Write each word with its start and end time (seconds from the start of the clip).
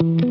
Welcome 0.00 0.28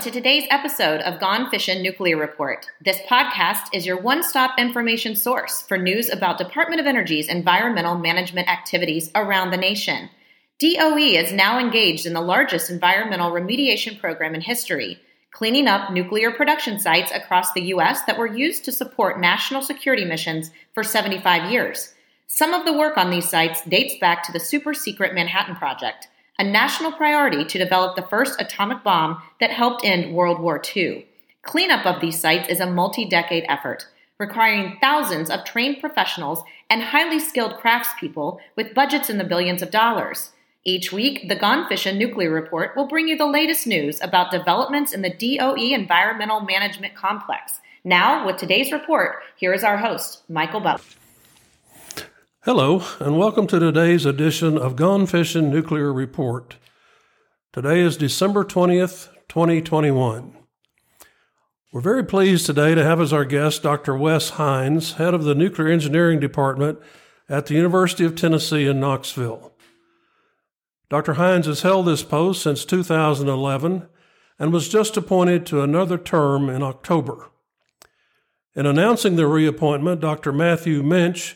to 0.00 0.10
today's 0.10 0.44
episode 0.50 1.00
of 1.00 1.18
Gone 1.18 1.48
Fission 1.48 1.82
Nuclear 1.82 2.18
Report. 2.18 2.66
This 2.84 2.98
podcast 3.08 3.68
is 3.72 3.86
your 3.86 3.98
one 4.02 4.22
stop 4.22 4.58
information 4.58 5.16
source 5.16 5.62
for 5.62 5.78
news 5.78 6.10
about 6.10 6.36
Department 6.36 6.78
of 6.78 6.86
Energy's 6.86 7.28
environmental 7.28 7.96
management 7.96 8.48
activities 8.48 9.10
around 9.14 9.50
the 9.50 9.56
nation. 9.56 10.10
DOE 10.58 10.98
is 10.98 11.32
now 11.32 11.58
engaged 11.58 12.04
in 12.04 12.12
the 12.12 12.20
largest 12.20 12.68
environmental 12.68 13.30
remediation 13.30 13.98
program 13.98 14.34
in 14.34 14.42
history, 14.42 15.00
cleaning 15.32 15.66
up 15.66 15.90
nuclear 15.90 16.30
production 16.30 16.78
sites 16.78 17.10
across 17.12 17.52
the 17.52 17.62
U.S. 17.62 18.02
that 18.04 18.18
were 18.18 18.26
used 18.26 18.64
to 18.64 18.72
support 18.72 19.20
national 19.20 19.62
security 19.62 20.04
missions 20.04 20.50
for 20.72 20.84
75 20.84 21.50
years. 21.50 21.94
Some 22.26 22.54
of 22.54 22.64
the 22.64 22.72
work 22.72 22.96
on 22.96 23.10
these 23.10 23.28
sites 23.28 23.64
dates 23.64 23.96
back 24.00 24.22
to 24.24 24.32
the 24.32 24.40
super 24.40 24.72
secret 24.72 25.14
Manhattan 25.14 25.56
Project 25.56 26.08
a 26.38 26.44
national 26.44 26.92
priority 26.92 27.44
to 27.44 27.58
develop 27.58 27.94
the 27.94 28.02
first 28.08 28.40
atomic 28.40 28.82
bomb 28.82 29.22
that 29.38 29.50
helped 29.50 29.84
end 29.84 30.14
World 30.14 30.40
War 30.40 30.60
II. 30.74 31.06
Cleanup 31.42 31.86
of 31.86 32.00
these 32.00 32.18
sites 32.18 32.48
is 32.48 32.60
a 32.60 32.70
multi 32.70 33.04
decade 33.04 33.44
effort, 33.48 33.86
requiring 34.18 34.78
thousands 34.80 35.30
of 35.30 35.44
trained 35.44 35.80
professionals 35.80 36.42
and 36.70 36.82
highly 36.82 37.18
skilled 37.18 37.54
craftspeople 37.54 38.38
with 38.56 38.74
budgets 38.74 39.10
in 39.10 39.18
the 39.18 39.24
billions 39.24 39.62
of 39.62 39.70
dollars. 39.70 40.32
Each 40.64 40.92
week, 40.92 41.28
the 41.28 41.34
Gone 41.34 41.68
Fission 41.68 41.98
Nuclear 41.98 42.30
Report 42.30 42.76
will 42.76 42.86
bring 42.86 43.08
you 43.08 43.16
the 43.16 43.26
latest 43.26 43.66
news 43.66 44.00
about 44.00 44.30
developments 44.30 44.92
in 44.92 45.02
the 45.02 45.10
DOE 45.10 45.74
Environmental 45.74 46.38
Management 46.38 46.94
Complex. 46.94 47.58
Now, 47.82 48.24
with 48.24 48.36
today's 48.36 48.70
report, 48.70 49.24
here 49.34 49.52
is 49.52 49.64
our 49.64 49.76
host, 49.76 50.22
Michael 50.28 50.60
Butler. 50.60 50.84
Hello, 52.44 52.84
and 53.00 53.18
welcome 53.18 53.48
to 53.48 53.58
today's 53.58 54.06
edition 54.06 54.56
of 54.56 54.76
Gone 54.76 55.06
Fission 55.06 55.50
Nuclear 55.50 55.92
Report. 55.92 56.54
Today 57.52 57.80
is 57.80 57.96
December 57.96 58.44
20th, 58.44 59.08
2021. 59.28 60.36
We're 61.72 61.80
very 61.80 62.04
pleased 62.04 62.46
today 62.46 62.76
to 62.76 62.84
have 62.84 63.00
as 63.00 63.12
our 63.12 63.24
guest 63.24 63.64
Dr. 63.64 63.96
Wes 63.96 64.30
Hines, 64.30 64.92
head 64.92 65.12
of 65.12 65.24
the 65.24 65.34
Nuclear 65.34 65.66
Engineering 65.66 66.20
Department 66.20 66.78
at 67.28 67.46
the 67.46 67.54
University 67.54 68.04
of 68.04 68.14
Tennessee 68.14 68.68
in 68.68 68.78
Knoxville. 68.78 69.51
Dr. 70.92 71.14
Hines 71.14 71.46
has 71.46 71.62
held 71.62 71.86
this 71.86 72.02
post 72.02 72.42
since 72.42 72.66
2011 72.66 73.88
and 74.38 74.52
was 74.52 74.68
just 74.68 74.94
appointed 74.94 75.46
to 75.46 75.62
another 75.62 75.96
term 75.96 76.50
in 76.50 76.62
October. 76.62 77.30
In 78.54 78.66
announcing 78.66 79.16
the 79.16 79.26
reappointment, 79.26 80.02
Dr. 80.02 80.34
Matthew 80.34 80.82
Mench 80.82 81.32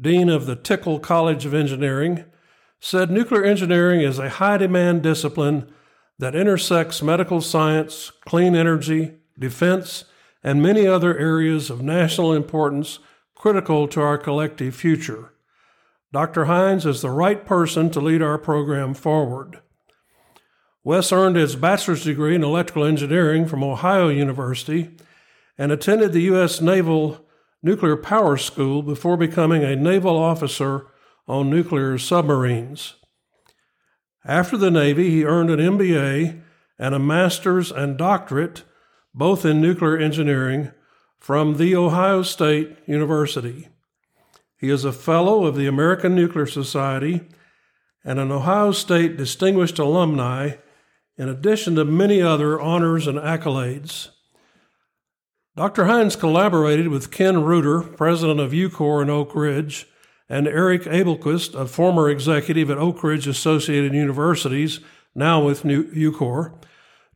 Dean 0.00 0.28
of 0.28 0.46
the 0.46 0.54
Tickle 0.54 1.00
College 1.00 1.44
of 1.44 1.52
Engineering, 1.52 2.24
said 2.78 3.10
nuclear 3.10 3.42
engineering 3.42 4.00
is 4.00 4.20
a 4.20 4.28
high 4.28 4.58
demand 4.58 5.02
discipline 5.02 5.68
that 6.20 6.36
intersects 6.36 7.02
medical 7.02 7.40
science, 7.40 8.12
clean 8.24 8.54
energy, 8.54 9.14
defense, 9.36 10.04
and 10.44 10.62
many 10.62 10.86
other 10.86 11.18
areas 11.18 11.68
of 11.68 11.82
national 11.82 12.32
importance 12.32 13.00
critical 13.34 13.88
to 13.88 14.00
our 14.00 14.16
collective 14.16 14.76
future. 14.76 15.32
Dr. 16.12 16.46
Hines 16.46 16.86
is 16.86 17.02
the 17.02 17.10
right 17.10 17.46
person 17.46 17.90
to 17.90 18.00
lead 18.00 18.20
our 18.20 18.38
program 18.38 18.94
forward. 18.94 19.60
Wes 20.82 21.12
earned 21.12 21.36
his 21.36 21.56
bachelor's 21.56 22.04
degree 22.04 22.34
in 22.34 22.42
electrical 22.42 22.84
engineering 22.84 23.46
from 23.46 23.62
Ohio 23.62 24.08
University 24.08 24.90
and 25.56 25.70
attended 25.70 26.12
the 26.12 26.22
U.S. 26.22 26.60
Naval 26.60 27.24
nuclear 27.62 27.96
power 27.96 28.36
school 28.36 28.82
before 28.82 29.16
becoming 29.16 29.62
a 29.62 29.76
naval 29.76 30.16
officer 30.16 30.86
on 31.28 31.50
nuclear 31.50 31.98
submarines. 31.98 32.94
After 34.24 34.56
the 34.56 34.70
Navy, 34.70 35.10
he 35.10 35.24
earned 35.24 35.50
an 35.50 35.60
MBA 35.60 36.40
and 36.78 36.94
a 36.94 36.98
master's 36.98 37.70
and 37.70 37.96
doctorate, 37.96 38.64
both 39.14 39.44
in 39.44 39.60
nuclear 39.60 39.96
engineering, 39.96 40.72
from 41.18 41.58
The 41.58 41.76
Ohio 41.76 42.22
State 42.22 42.78
University. 42.86 43.68
He 44.60 44.68
is 44.68 44.84
a 44.84 44.92
fellow 44.92 45.46
of 45.46 45.56
the 45.56 45.66
American 45.66 46.14
Nuclear 46.14 46.44
Society 46.44 47.22
and 48.04 48.18
an 48.18 48.30
Ohio 48.30 48.72
State 48.72 49.16
Distinguished 49.16 49.78
Alumni, 49.78 50.56
in 51.16 51.30
addition 51.30 51.76
to 51.76 51.84
many 51.86 52.20
other 52.20 52.60
honors 52.60 53.06
and 53.06 53.18
accolades. 53.18 54.08
Dr. 55.56 55.86
Hines 55.86 56.14
collaborated 56.14 56.88
with 56.88 57.10
Ken 57.10 57.42
Rueter, 57.42 57.80
president 57.80 58.38
of 58.38 58.52
UCOR 58.52 59.02
in 59.02 59.08
Oak 59.08 59.34
Ridge, 59.34 59.86
and 60.28 60.46
Eric 60.46 60.82
Abelquist, 60.82 61.54
a 61.54 61.66
former 61.66 62.10
executive 62.10 62.70
at 62.70 62.78
Oak 62.78 63.02
Ridge 63.02 63.26
Associated 63.26 63.94
Universities, 63.94 64.80
now 65.14 65.42
with 65.42 65.62
UCOR, 65.62 66.54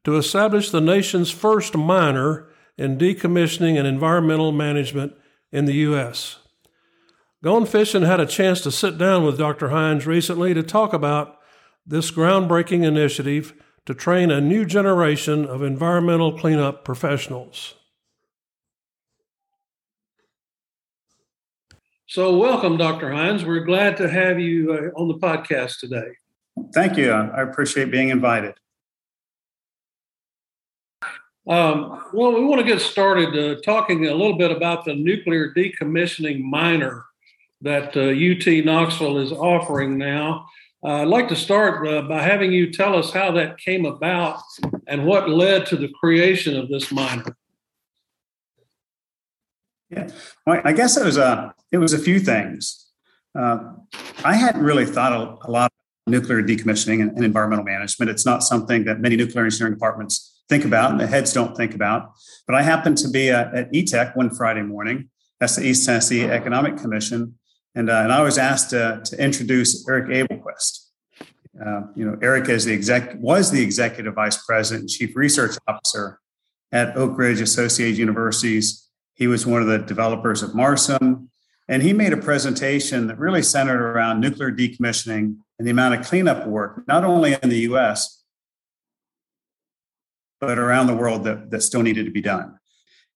to 0.03 0.17
establish 0.17 0.71
the 0.71 0.81
nation's 0.81 1.31
first 1.31 1.77
minor 1.77 2.49
in 2.79 2.97
decommissioning 2.97 3.79
and 3.79 3.87
environmental 3.87 4.51
management 4.51 5.13
in 5.53 5.67
the 5.67 5.75
U.S. 5.75 6.39
Gone 7.45 7.67
Fission 7.67 8.05
had 8.05 8.21
a 8.21 8.27
chance 8.27 8.63
to 8.63 8.71
sit 8.71 8.97
down 8.97 9.23
with 9.23 9.37
Dr. 9.37 9.69
Hines 9.69 10.07
recently 10.07 10.55
to 10.55 10.63
talk 10.63 10.95
about 10.95 11.37
this 11.87 12.11
groundbreaking 12.11 12.85
initiative 12.85 13.53
to 13.85 13.93
train 13.93 14.31
a 14.31 14.41
new 14.41 14.65
generation 14.65 15.45
of 15.45 15.63
environmental 15.63 16.39
cleanup 16.39 16.87
professionals. 16.87 17.75
So, 22.07 22.35
welcome, 22.35 22.79
Dr. 22.79 23.13
Hines. 23.13 23.45
We're 23.45 23.65
glad 23.65 23.99
to 23.99 24.09
have 24.09 24.41
you 24.41 24.73
uh, 24.97 24.99
on 24.99 25.09
the 25.09 25.19
podcast 25.19 25.81
today. 25.81 26.13
Thank 26.73 26.97
you. 26.97 27.13
I 27.13 27.43
appreciate 27.43 27.91
being 27.91 28.09
invited. 28.09 28.55
Um, 31.47 32.03
well, 32.15 32.33
we 32.33 32.43
want 32.43 32.63
to 32.63 32.67
get 32.67 32.81
started 32.81 33.37
uh, 33.37 33.61
talking 33.61 34.07
a 34.07 34.15
little 34.15 34.39
bit 34.39 34.51
about 34.51 34.87
the 34.87 34.95
nuclear 34.95 35.53
decommissioning 35.53 36.41
minor 36.41 37.05
that 37.65 37.97
uh, 37.97 38.13
UT 38.13 38.65
Knoxville 38.65 39.19
is 39.19 39.33
offering 39.33 39.99
now. 39.99 40.47
Uh, 40.85 41.03
I'd 41.03 41.09
like 41.09 41.29
to 41.29 41.37
start 41.37 41.89
uh, 41.89 42.03
by 42.03 42.23
having 42.23 42.53
you 42.53 42.71
tell 42.71 42.95
us 42.95 43.11
how 43.11 43.33
that 43.33 43.57
came 43.57 43.87
about 43.87 44.41
and 44.87 45.07
what 45.07 45.31
led 45.31 45.65
to 45.67 45.77
the 45.77 45.89
creation 45.99 46.57
of 46.57 46.69
this 46.69 46.93
minor. 46.93 47.37
Yeah, 49.89 50.09
well, 50.47 50.61
I 50.65 50.73
guess 50.73 50.97
it 50.97 51.05
was 51.05 51.17
a 51.17 51.55
it 51.73 51.79
was 51.79 51.93
a 51.95 51.99
few 51.99 52.21
things. 52.21 52.87
Uh, 53.39 53.73
I 54.25 54.35
hadn't 54.35 54.63
really 54.63 54.87
thought 54.87 55.13
a, 55.13 55.49
a 55.49 55.51
lot 55.51 55.73
of 56.07 56.13
nuclear 56.13 56.43
decommissioning 56.43 57.01
and, 57.01 57.11
and, 57.13 57.25
environmental 57.25 57.65
management. 57.65 58.11
It's 58.11 58.27
not 58.27 58.43
something 58.43 58.85
that 58.85 59.01
many 59.01 59.17
nuclear 59.17 59.45
engineering 59.45 59.75
departments 59.75 60.43
think 60.49 60.65
about, 60.65 60.91
and 60.93 61.01
the 61.01 61.07
heads 61.07 61.33
don't 61.33 61.57
think 61.57 61.75
about. 61.75 62.13
But 62.47 62.57
I 62.57 62.63
happened 62.63 62.99
to 62.99 63.09
be 63.09 63.31
uh, 63.31 63.47
at 63.55 63.73
ETEC 63.73 64.17
one 64.17 64.31
Friday 64.31 64.63
morning. 64.63 65.09
That's 65.41 65.57
the 65.57 65.65
East 65.67 65.87
Tennessee 65.87 66.25
Economic 66.25 66.77
Commission, 66.77 67.39
and 67.75 67.91
uh, 67.91 68.01
and 68.03 68.13
I 68.13 68.23
was 68.23 68.39
asked 68.39 68.71
to, 68.71 69.03
to 69.05 69.23
introduce 69.23 69.87
Eric 69.89 70.07
Abelquist. 70.07 70.81
Uh, 71.65 71.83
you 71.95 72.05
know, 72.05 72.19
Eric 72.21 72.49
is 72.49 72.65
the 72.65 72.75
exec 72.75 73.15
was 73.19 73.51
the 73.51 73.63
executive 73.63 74.15
vice 74.15 74.45
president 74.45 74.83
and 74.83 74.91
chief 74.91 75.15
research 75.15 75.57
officer 75.69 76.19
at 76.73 76.97
Oak 76.97 77.17
Ridge 77.17 77.41
Associated 77.41 77.97
Universities 77.97 78.85
he 79.15 79.27
was 79.27 79.47
one 79.47 79.63
of 79.63 79.69
the 79.69 79.79
developers 79.79 80.43
of 80.43 80.55
MARSSIM, 80.55 81.29
and 81.69 81.83
he 81.83 81.93
made 81.93 82.13
a 82.13 82.17
presentation 82.17 83.07
that 83.07 83.19
really 83.19 83.43
centered 83.43 83.81
around 83.81 84.21
nuclear 84.21 84.51
decommissioning 84.51 85.37
and 85.59 85.67
the 85.67 85.71
amount 85.71 85.95
of 85.95 86.05
cleanup 86.05 86.47
work, 86.47 86.83
not 86.87 87.05
only 87.05 87.37
in 87.41 87.49
the 87.49 87.61
US, 87.61 88.23
but 90.41 90.59
around 90.59 90.89
the 90.89 90.97
world 90.97 91.25
that, 91.25 91.51
that 91.51 91.63
still 91.63 91.83
needed 91.83 92.05
to 92.05 92.11
be 92.11 92.21
done. 92.21 92.59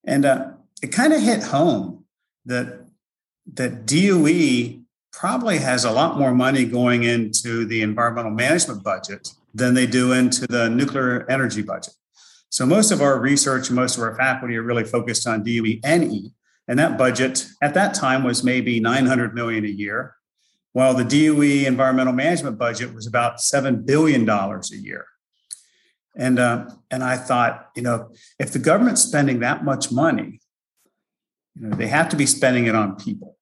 And 0.05 0.25
uh, 0.25 0.53
it 0.83 0.89
kind 0.89 1.13
of 1.13 1.21
hit 1.21 1.43
home 1.43 2.05
that, 2.47 2.87
that 3.55 3.87
DOE 3.87 4.83
probably 5.13 5.59
has 5.59 5.85
a 5.85 5.91
lot 5.91 6.19
more 6.19 6.33
money 6.33 6.65
going 6.65 7.03
into 7.03 7.65
the 7.65 7.83
environmental 7.83 8.31
management 8.31 8.85
budget 8.85 9.29
than 9.55 9.75
they 9.75 9.87
do 9.87 10.13
into 10.13 10.47
the 10.47 10.69
nuclear 10.69 11.29
energy 11.29 11.63
budget. 11.63 11.95
So 12.51 12.65
most 12.65 12.91
of 12.91 13.03
our 13.03 13.19
research 13.19 13.71
most 13.71 13.97
of 13.97 14.03
our 14.03 14.15
faculty 14.17 14.57
are 14.57 14.63
really 14.63 14.85
focused 14.85 15.27
on 15.27 15.43
DOE 15.43 15.81
and 15.85 16.05
E. 16.05 16.33
And 16.67 16.79
that 16.79 16.99
budget 16.99 17.47
at 17.63 17.75
that 17.75 17.95
time 17.95 18.25
was 18.25 18.45
maybe 18.45 18.79
900 18.79 19.35
million 19.35 19.65
a 19.65 19.69
year, 19.69 20.15
while 20.73 20.95
the 20.95 21.05
DOE 21.05 21.67
environmental 21.67 22.13
management 22.13 22.59
budget 22.59 22.95
was 22.95 23.07
about 23.07 23.39
$7 23.39 23.87
billion 23.87 24.29
a 24.29 24.61
year. 24.73 25.07
And, 26.15 26.39
uh, 26.39 26.71
and 26.91 27.03
I 27.03 27.17
thought, 27.17 27.71
you 27.75 27.83
know, 27.83 28.11
if 28.39 28.53
the 28.53 28.59
government's 28.59 29.03
spending 29.03 29.39
that 29.41 29.65
much 29.65 29.91
money, 29.91 30.41
you 31.55 31.69
know, 31.69 31.77
they 31.77 31.87
have 31.87 32.09
to 32.11 32.17
be 32.17 32.27
spending 32.27 32.67
it 32.67 32.75
on 32.75 32.97
people. 32.97 33.38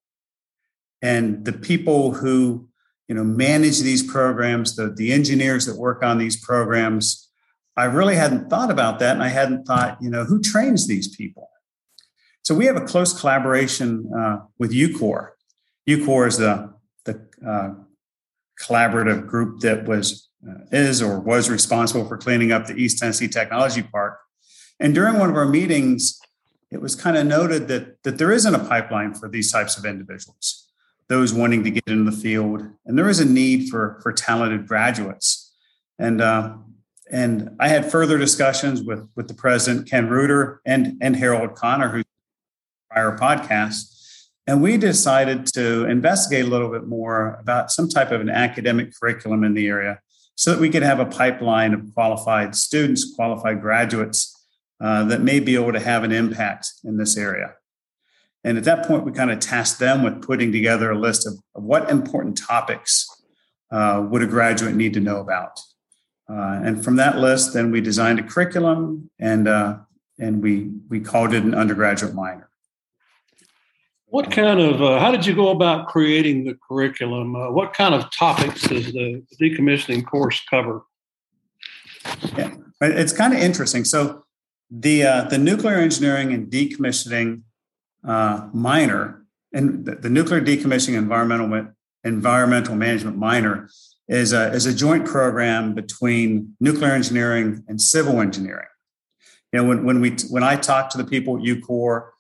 And 1.02 1.44
the 1.44 1.52
people 1.52 2.12
who, 2.12 2.69
you 3.08 3.14
know, 3.14 3.25
manage 3.25 3.81
these 3.81 4.02
programs, 4.02 4.76
the, 4.76 4.90
the 4.90 5.12
engineers 5.12 5.66
that 5.66 5.76
work 5.76 6.02
on 6.02 6.19
these 6.19 6.37
programs, 6.37 7.31
I 7.76 7.84
really 7.84 8.16
hadn't 8.16 8.48
thought 8.48 8.70
about 8.70 8.98
that. 9.00 9.14
And 9.14 9.22
I 9.22 9.28
hadn't 9.28 9.64
thought, 9.64 9.98
you 10.00 10.10
know, 10.10 10.25
who 10.25 10.40
trains 10.40 10.87
these 10.87 11.14
people? 11.14 11.50
So 12.43 12.54
we 12.54 12.66
have 12.66 12.76
a 12.76 12.81
close 12.81 13.19
collaboration 13.19 14.10
uh, 14.16 14.38
with 14.58 14.72
UCOR. 14.72 15.31
UCOR 15.88 16.28
is 16.28 16.38
the, 16.38 16.72
the 17.04 17.26
uh, 17.46 17.75
collaborative 18.60 19.26
group 19.26 19.60
that 19.60 19.84
was 19.87 20.28
uh, 20.49 20.60
is 20.70 21.02
or 21.02 21.19
was 21.19 21.50
responsible 21.50 22.06
for 22.06 22.16
cleaning 22.16 22.52
up 22.52 22.66
the 22.66 22.75
East 22.75 22.99
Tennessee 22.99 23.28
Technology 23.28 23.82
Park. 23.82 24.19
And 24.78 24.94
during 24.94 25.19
one 25.19 25.28
of 25.28 25.37
our 25.37 25.49
meetings, 25.49 26.20
it 26.70 26.81
was 26.81 26.94
kind 26.94 27.16
of 27.16 27.26
noted 27.26 27.69
that, 27.69 28.02
that 28.04 28.19
there 28.19 28.32
isn't 28.32 28.54
a 28.54 28.58
pipeline 28.58 29.14
for 29.14 29.28
these 29.28 29.50
types 29.50 29.76
of 29.76 29.84
individuals, 29.84 30.65
those 31.08 31.32
wanting 31.32 31.62
to 31.64 31.70
get 31.70 31.84
into 31.86 32.10
the 32.10 32.16
field, 32.16 32.62
and 32.84 32.98
there 32.98 33.08
is 33.08 33.20
a 33.20 33.24
need 33.24 33.68
for, 33.68 34.00
for 34.02 34.12
talented 34.12 34.66
graduates. 34.66 35.54
And 35.98 36.20
uh, 36.20 36.54
and 37.10 37.50
I 37.60 37.68
had 37.68 37.90
further 37.90 38.18
discussions 38.18 38.82
with 38.82 39.08
with 39.14 39.28
the 39.28 39.34
president, 39.34 39.88
Ken 39.88 40.08
Rueter, 40.08 40.60
and 40.66 40.98
and 41.00 41.16
Harold 41.16 41.54
Connor, 41.54 41.88
who 41.88 42.02
prior 42.90 43.16
podcast, 43.16 44.28
and 44.46 44.62
we 44.62 44.76
decided 44.76 45.46
to 45.54 45.84
investigate 45.86 46.44
a 46.44 46.48
little 46.48 46.70
bit 46.70 46.86
more 46.86 47.38
about 47.40 47.70
some 47.70 47.88
type 47.88 48.10
of 48.10 48.20
an 48.20 48.28
academic 48.28 48.92
curriculum 48.98 49.44
in 49.44 49.54
the 49.54 49.68
area, 49.68 50.00
so 50.34 50.50
that 50.50 50.60
we 50.60 50.70
could 50.70 50.82
have 50.82 51.00
a 51.00 51.06
pipeline 51.06 51.72
of 51.72 51.82
qualified 51.94 52.54
students, 52.54 53.14
qualified 53.14 53.60
graduates 53.60 54.34
uh, 54.80 55.04
that 55.04 55.20
may 55.20 55.40
be 55.40 55.54
able 55.54 55.72
to 55.72 55.80
have 55.80 56.04
an 56.04 56.12
impact 56.12 56.68
in 56.84 56.96
this 56.96 57.16
area. 57.16 57.54
And 58.46 58.56
at 58.56 58.62
that 58.62 58.87
point, 58.87 59.04
we 59.04 59.10
kind 59.10 59.32
of 59.32 59.40
tasked 59.40 59.81
them 59.81 60.04
with 60.04 60.22
putting 60.22 60.52
together 60.52 60.93
a 60.93 60.98
list 60.98 61.26
of, 61.26 61.34
of 61.56 61.64
what 61.64 61.90
important 61.90 62.38
topics 62.38 63.04
uh, 63.72 64.06
would 64.08 64.22
a 64.22 64.26
graduate 64.26 64.76
need 64.76 64.94
to 64.94 65.00
know 65.00 65.19
about. 65.19 65.58
Uh, 66.31 66.60
and 66.64 66.84
from 66.84 66.94
that 66.94 67.19
list, 67.19 67.54
then 67.54 67.72
we 67.72 67.81
designed 67.81 68.20
a 68.20 68.22
curriculum 68.22 69.10
and 69.19 69.48
uh, 69.48 69.78
and 70.20 70.43
we 70.43 70.70
we 70.88 71.00
called 71.00 71.34
it 71.34 71.43
an 71.43 71.54
undergraduate 71.54 72.14
minor. 72.14 72.48
What 74.06 74.31
kind 74.31 74.60
of 74.60 74.81
uh, 74.81 75.00
how 75.00 75.10
did 75.10 75.26
you 75.26 75.34
go 75.34 75.49
about 75.49 75.88
creating 75.88 76.44
the 76.44 76.56
curriculum? 76.69 77.34
Uh, 77.34 77.50
what 77.50 77.75
kind 77.75 77.96
of 77.96 78.08
topics 78.12 78.62
does 78.62 78.92
the 78.92 79.25
decommissioning 79.40 80.06
course 80.06 80.40
cover? 80.49 80.82
Yeah, 82.37 82.54
it's 82.81 83.12
kind 83.12 83.34
of 83.34 83.40
interesting. 83.40 83.84
So 83.84 84.25
the 84.70 85.02
uh, 85.02 85.22
the 85.22 85.38
nuclear 85.38 85.78
engineering 85.78 86.32
and 86.32 86.49
decommissioning 86.49 87.42
uh, 88.06 88.48
minor 88.52 89.26
and 89.52 89.84
the, 89.84 89.96
the, 89.96 90.10
nuclear 90.10 90.40
decommissioning 90.40 90.96
environmental 90.96 91.68
environmental 92.04 92.74
management 92.74 93.16
minor 93.16 93.68
is 94.08 94.32
a, 94.32 94.52
is 94.52 94.66
a 94.66 94.74
joint 94.74 95.04
program 95.06 95.74
between 95.74 96.54
nuclear 96.60 96.92
engineering 96.92 97.64
and 97.66 97.80
civil 97.80 98.20
engineering. 98.20 98.68
You 99.52 99.60
know, 99.60 99.68
when, 99.68 99.84
when 99.84 100.00
we 100.00 100.10
when 100.30 100.42
I 100.42 100.56
talked 100.56 100.92
to 100.92 100.98
the 100.98 101.04
people 101.04 101.36
at 101.36 101.42
UCOR 101.42 102.10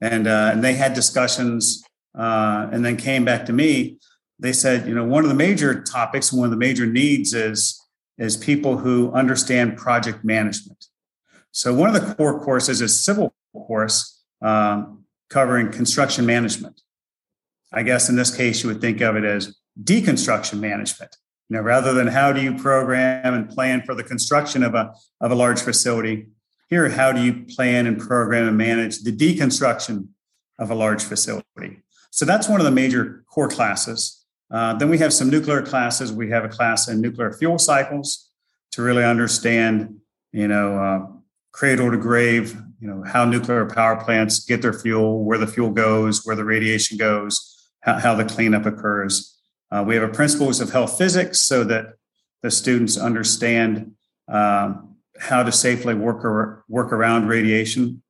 and 0.00 0.26
uh, 0.26 0.50
and 0.52 0.64
they 0.64 0.74
had 0.74 0.94
discussions 0.94 1.84
uh, 2.16 2.68
and 2.72 2.84
then 2.84 2.96
came 2.96 3.24
back 3.24 3.46
to 3.46 3.52
me, 3.52 3.98
they 4.38 4.52
said, 4.52 4.88
you 4.88 4.94
know, 4.94 5.04
one 5.04 5.24
of 5.24 5.28
the 5.28 5.36
major 5.36 5.82
topics, 5.82 6.32
one 6.32 6.44
of 6.44 6.50
the 6.50 6.56
major 6.56 6.86
needs 6.86 7.34
is 7.34 7.80
is 8.18 8.36
people 8.36 8.78
who 8.78 9.12
understand 9.12 9.76
project 9.76 10.24
management. 10.24 10.86
So 11.52 11.72
one 11.74 11.94
of 11.94 12.00
the 12.00 12.14
core 12.14 12.40
courses 12.40 12.80
is 12.80 13.02
civil 13.02 13.34
course 13.52 14.22
um, 14.42 15.04
covering 15.28 15.70
construction 15.70 16.26
management. 16.26 16.80
I 17.72 17.82
guess 17.82 18.08
in 18.08 18.16
this 18.16 18.34
case, 18.34 18.62
you 18.62 18.68
would 18.68 18.80
think 18.80 19.00
of 19.00 19.16
it 19.16 19.24
as 19.24 19.56
deconstruction 19.82 20.60
management. 20.60 21.16
You 21.48 21.56
know 21.56 21.62
rather 21.62 21.94
than 21.94 22.08
how 22.08 22.32
do 22.32 22.42
you 22.42 22.56
program 22.56 23.34
and 23.34 23.48
plan 23.48 23.82
for 23.82 23.94
the 23.94 24.02
construction 24.02 24.64
of 24.64 24.74
a 24.74 24.94
of 25.20 25.30
a 25.30 25.34
large 25.34 25.60
facility 25.60 26.26
here 26.68 26.88
how 26.88 27.12
do 27.12 27.22
you 27.22 27.44
plan 27.44 27.86
and 27.86 27.98
program 27.98 28.48
and 28.48 28.56
manage 28.56 29.02
the 29.02 29.12
deconstruction 29.12 30.08
of 30.58 30.70
a 30.70 30.74
large 30.74 31.02
facility? 31.02 31.82
So 32.10 32.24
that's 32.24 32.48
one 32.48 32.60
of 32.60 32.64
the 32.64 32.72
major 32.72 33.24
core 33.32 33.48
classes. 33.48 34.24
Uh, 34.50 34.74
then 34.74 34.88
we 34.88 34.98
have 34.98 35.12
some 35.12 35.30
nuclear 35.30 35.62
classes. 35.62 36.12
We 36.12 36.30
have 36.30 36.44
a 36.44 36.48
class 36.48 36.88
in 36.88 37.00
nuclear 37.00 37.32
fuel 37.32 37.58
cycles 37.58 38.30
to 38.72 38.82
really 38.82 39.04
understand 39.04 39.96
you 40.32 40.48
know 40.48 40.78
uh, 40.78 41.06
cradle 41.56 41.90
to 41.90 41.96
grave 41.96 42.54
you 42.80 42.86
know 42.88 43.02
how 43.06 43.24
nuclear 43.24 43.64
power 43.64 43.96
plants 44.04 44.44
get 44.44 44.60
their 44.60 44.78
fuel 44.82 45.24
where 45.24 45.38
the 45.38 45.46
fuel 45.46 45.70
goes 45.70 46.24
where 46.24 46.36
the 46.36 46.44
radiation 46.44 46.98
goes 46.98 47.34
how, 47.80 47.98
how 47.98 48.14
the 48.14 48.24
cleanup 48.24 48.66
occurs 48.66 49.36
uh, 49.72 49.82
we 49.86 49.94
have 49.94 50.04
a 50.04 50.12
principles 50.12 50.60
of 50.60 50.70
health 50.70 50.96
physics 50.96 51.40
so 51.42 51.64
that 51.64 51.94
the 52.42 52.50
students 52.50 52.96
understand 52.96 53.92
um, 54.28 54.96
how 55.18 55.42
to 55.42 55.50
safely 55.50 55.94
work, 55.94 56.24
ar- 56.24 56.64
work 56.68 56.92
around 56.92 57.26
radiation. 57.26 58.02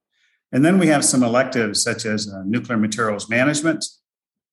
And 0.52 0.64
then 0.64 0.78
we 0.78 0.88
have 0.88 1.04
some 1.04 1.22
electives 1.22 1.82
such 1.82 2.04
as 2.04 2.32
uh, 2.32 2.43
nuclear 2.44 2.78
materials 2.78 3.28
management, 3.28 3.84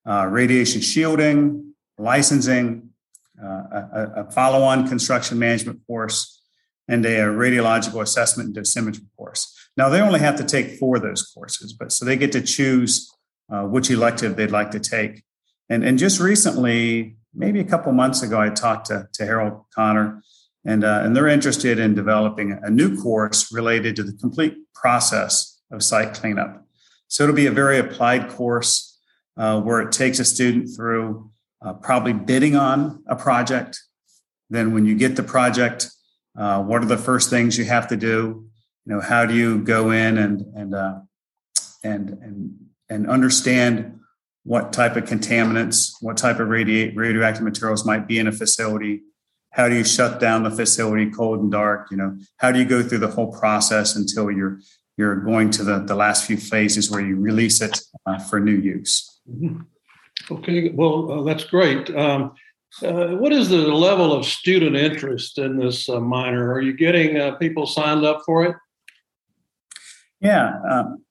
uh, 0.07 0.27
radiation 0.27 0.81
shielding, 0.81 1.73
licensing, 1.97 2.89
uh, 3.41 3.47
a, 3.47 4.11
a 4.17 4.31
follow 4.31 4.63
on 4.63 4.87
construction 4.87 5.39
management 5.39 5.79
course, 5.87 6.42
and 6.87 7.05
a, 7.05 7.19
radiological 7.19 8.01
assessment 8.01 8.47
and 8.47 8.65
dosimetry 8.65 9.05
course. 9.17 9.53
Now, 9.77 9.89
they 9.89 10.01
only 10.01 10.19
have 10.19 10.35
to 10.37 10.43
take 10.43 10.77
four 10.77 10.97
of 10.97 11.01
those 11.01 11.23
courses, 11.23 11.73
but 11.73 11.91
so 11.91 12.05
they 12.05 12.15
get 12.15 12.31
to 12.33 12.41
choose 12.41 13.11
uh, 13.51 13.63
which 13.63 13.89
elective 13.89 14.35
they'd 14.35 14.51
like 14.51 14.71
to 14.71 14.79
take. 14.79 15.23
And, 15.69 15.83
and 15.83 15.97
just 15.97 16.19
recently, 16.19 17.15
maybe 17.33 17.59
a 17.59 17.63
couple 17.63 17.91
months 17.93 18.21
ago, 18.21 18.39
I 18.39 18.49
talked 18.49 18.87
to, 18.87 19.07
to 19.13 19.25
Harold 19.25 19.63
Connor, 19.73 20.21
and, 20.65 20.83
uh, 20.83 21.01
and 21.03 21.15
they're 21.15 21.27
interested 21.27 21.79
in 21.79 21.95
developing 21.95 22.57
a 22.61 22.69
new 22.69 23.01
course 23.01 23.51
related 23.51 23.95
to 23.97 24.03
the 24.03 24.13
complete 24.13 24.55
process 24.73 25.61
of 25.71 25.83
site 25.83 26.13
cleanup. 26.13 26.65
So 27.07 27.23
it'll 27.23 27.35
be 27.35 27.47
a 27.47 27.51
very 27.51 27.79
applied 27.79 28.29
course 28.29 28.99
uh, 29.37 29.59
where 29.61 29.81
it 29.81 29.91
takes 29.91 30.19
a 30.19 30.25
student 30.25 30.69
through 30.75 31.31
uh, 31.61 31.73
probably 31.73 32.13
bidding 32.13 32.55
on 32.55 33.03
a 33.07 33.15
project. 33.15 33.79
Then, 34.49 34.73
when 34.73 34.85
you 34.85 34.95
get 34.95 35.15
the 35.15 35.23
project, 35.23 35.89
uh, 36.37 36.61
what 36.63 36.81
are 36.81 36.87
the 36.87 36.97
first 36.97 37.29
things 37.29 37.57
you 37.57 37.65
have 37.65 37.87
to 37.87 37.95
do? 37.95 38.45
You 38.85 38.95
know, 38.95 39.01
how 39.01 39.25
do 39.25 39.33
you 39.33 39.59
go 39.59 39.91
in 39.91 40.17
and 40.17 40.41
and 40.55 40.75
uh, 40.75 40.99
and 41.83 42.09
and 42.09 42.55
and 42.89 43.09
understand 43.09 43.99
what 44.43 44.73
type 44.73 44.95
of 44.95 45.05
contaminants, 45.05 45.93
what 46.01 46.17
type 46.17 46.39
of 46.39 46.49
radi- 46.49 46.95
radioactive 46.95 47.43
materials 47.43 47.85
might 47.85 48.07
be 48.07 48.19
in 48.19 48.27
a 48.27 48.31
facility. 48.31 49.01
How 49.51 49.69
do 49.69 49.75
you 49.75 49.83
shut 49.83 50.19
down 50.19 50.43
the 50.43 50.51
facility 50.51 51.09
cold 51.09 51.39
and 51.39 51.51
dark? 51.51 51.87
You 51.91 51.97
know, 51.97 52.17
how 52.37 52.51
do 52.51 52.59
you 52.59 52.65
go 52.65 52.83
through 52.83 52.99
the 52.99 53.07
whole 53.07 53.31
process 53.31 53.95
until 53.95 54.31
you're 54.31 54.59
you're 54.97 55.15
going 55.15 55.49
to 55.51 55.63
the, 55.63 55.79
the 55.79 55.95
last 55.95 56.25
few 56.25 56.37
phases 56.37 56.91
where 56.91 57.01
you 57.01 57.15
release 57.15 57.61
it 57.61 57.79
uh, 58.05 58.19
for 58.19 58.39
new 58.39 58.55
use? 58.55 59.21
Mm-hmm. 59.29 59.61
Okay, 60.31 60.69
well, 60.69 61.11
uh, 61.11 61.23
that's 61.23 61.45
great. 61.45 61.89
Um, 61.95 62.33
uh, 62.81 63.15
what 63.15 63.31
is 63.31 63.49
the 63.49 63.57
level 63.57 64.13
of 64.13 64.25
student 64.25 64.75
interest 64.75 65.37
in 65.37 65.57
this 65.57 65.87
uh, 65.89 65.99
minor? 65.99 66.51
Are 66.53 66.61
you 66.61 66.73
getting 66.73 67.19
uh, 67.19 67.35
people 67.35 67.67
signed 67.67 68.03
up 68.03 68.21
for 68.25 68.45
it? 68.45 68.55
Yeah, 70.19 70.59
um, 70.69 71.03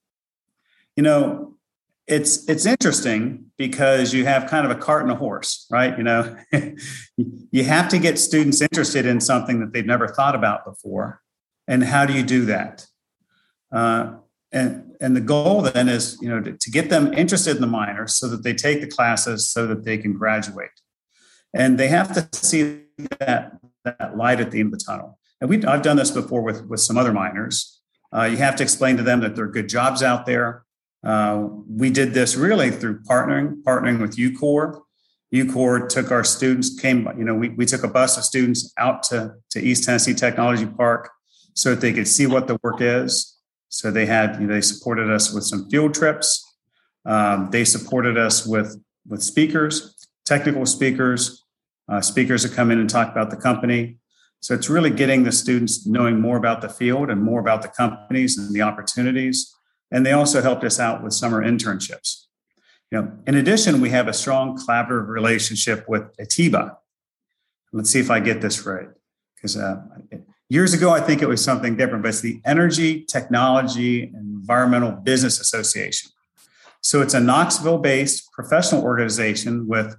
you 0.95 1.03
know, 1.03 1.53
it's 2.07 2.47
it's 2.49 2.65
interesting 2.65 3.45
because 3.57 4.13
you 4.13 4.25
have 4.25 4.49
kind 4.49 4.65
of 4.65 4.71
a 4.71 4.79
cart 4.79 5.03
and 5.03 5.11
a 5.11 5.15
horse 5.15 5.65
right 5.71 5.97
you 5.97 6.03
know 6.03 6.35
you 7.51 7.63
have 7.63 7.87
to 7.87 7.97
get 7.97 8.19
students 8.19 8.61
interested 8.61 9.05
in 9.05 9.21
something 9.21 9.59
that 9.59 9.71
they've 9.71 9.85
never 9.85 10.07
thought 10.07 10.35
about 10.35 10.65
before 10.65 11.21
and 11.67 11.83
how 11.83 12.05
do 12.05 12.13
you 12.13 12.23
do 12.23 12.45
that 12.45 12.85
uh, 13.71 14.13
and 14.51 14.95
and 14.99 15.15
the 15.15 15.21
goal 15.21 15.61
then 15.61 15.87
is 15.87 16.17
you 16.21 16.27
know 16.27 16.41
to, 16.41 16.51
to, 16.57 16.69
get 16.69 16.89
them 16.89 17.13
interested 17.13 17.55
in 17.55 17.61
the 17.61 17.67
minor 17.67 18.05
so 18.05 18.27
that 18.27 18.43
they 18.43 18.53
take 18.53 18.81
the 18.81 18.87
classes 18.87 19.47
so 19.47 19.65
that 19.65 19.85
they 19.85 19.97
can 19.97 20.13
graduate 20.13 20.69
and 21.53 21.77
they 21.77 21.87
have 21.87 22.13
to 22.13 22.27
see 22.37 22.81
that 23.19 23.57
that 23.83 24.17
light 24.17 24.39
at 24.39 24.51
the 24.51 24.59
end 24.59 24.73
of 24.73 24.79
the 24.79 24.85
tunnel 24.85 25.19
and 25.41 25.49
we 25.49 25.63
i've 25.65 25.81
done 25.81 25.97
this 25.97 26.11
before 26.11 26.41
with 26.41 26.65
with 26.67 26.79
some 26.79 26.97
other 26.97 27.13
minors. 27.13 27.81
uh, 28.15 28.23
you 28.23 28.37
have 28.37 28.55
to 28.55 28.63
explain 28.63 28.97
to 28.97 29.03
them 29.03 29.19
that 29.21 29.35
there 29.35 29.45
are 29.45 29.51
good 29.51 29.69
jobs 29.69 30.01
out 30.01 30.25
there 30.25 30.63
uh, 31.03 31.47
we 31.67 31.89
did 31.89 32.13
this 32.13 32.35
really 32.35 32.71
through 32.71 33.01
partnering, 33.01 33.61
partnering 33.63 33.99
with 33.99 34.15
UCOR. 34.15 34.81
UCOR 35.33 35.89
took 35.89 36.11
our 36.11 36.23
students, 36.23 36.79
came, 36.79 37.07
you 37.17 37.25
know, 37.25 37.35
we, 37.35 37.49
we 37.49 37.65
took 37.65 37.83
a 37.83 37.87
bus 37.87 38.17
of 38.17 38.23
students 38.23 38.71
out 38.77 39.03
to, 39.03 39.33
to 39.49 39.59
East 39.59 39.83
Tennessee 39.83 40.13
Technology 40.13 40.65
Park 40.65 41.09
so 41.53 41.71
that 41.71 41.81
they 41.81 41.91
could 41.91 42.07
see 42.07 42.25
what 42.25 42.47
the 42.47 42.57
work 42.63 42.77
is. 42.79 43.37
So 43.69 43.91
they 43.91 44.05
had, 44.05 44.39
you 44.39 44.47
know, 44.47 44.53
they 44.53 44.61
supported 44.61 45.09
us 45.09 45.33
with 45.33 45.43
some 45.43 45.69
field 45.69 45.93
trips. 45.93 46.55
Um, 47.05 47.49
they 47.51 47.65
supported 47.65 48.17
us 48.17 48.45
with, 48.45 48.79
with 49.07 49.21
speakers, 49.21 50.07
technical 50.25 50.65
speakers, 50.65 51.42
uh, 51.89 52.01
speakers 52.01 52.43
that 52.43 52.53
come 52.53 52.71
in 52.71 52.79
and 52.79 52.89
talk 52.89 53.11
about 53.11 53.29
the 53.29 53.37
company. 53.37 53.97
So 54.39 54.53
it's 54.53 54.69
really 54.69 54.89
getting 54.89 55.23
the 55.23 55.31
students 55.31 55.85
knowing 55.85 56.19
more 56.19 56.37
about 56.37 56.61
the 56.61 56.69
field 56.69 57.09
and 57.09 57.21
more 57.21 57.39
about 57.39 57.61
the 57.61 57.69
companies 57.69 58.37
and 58.37 58.53
the 58.53 58.61
opportunities 58.61 59.53
and 59.93 60.03
they 60.03 60.11
also 60.11 60.41
helped 60.41 60.63
us 60.65 60.79
out 60.79 61.03
with 61.03 61.13
summer 61.13 61.41
internships. 61.45 62.25
You 62.91 63.01
know, 63.01 63.11
in 63.27 63.35
addition, 63.35 63.79
we 63.79 63.91
have 63.91 64.07
a 64.07 64.13
strong 64.13 64.57
collaborative 64.57 65.07
relationship 65.07 65.87
with 65.87 66.03
ETEBA. 66.17 66.75
Let's 67.71 67.91
see 67.91 67.99
if 67.99 68.09
I 68.09 68.19
get 68.19 68.41
this 68.41 68.65
right, 68.65 68.87
because 69.35 69.55
uh, 69.55 69.81
years 70.49 70.73
ago, 70.73 70.89
I 70.89 70.99
think 70.99 71.21
it 71.21 71.27
was 71.27 71.43
something 71.43 71.77
different, 71.77 72.03
but 72.03 72.09
it's 72.09 72.21
the 72.21 72.41
Energy 72.43 73.05
Technology 73.05 74.03
and 74.03 74.41
Environmental 74.41 74.91
Business 74.91 75.39
Association. 75.39 76.09
So 76.81 77.01
it's 77.01 77.13
a 77.13 77.19
Knoxville 77.19 77.77
based 77.77 78.31
professional 78.31 78.83
organization 78.83 79.67
with 79.67 79.95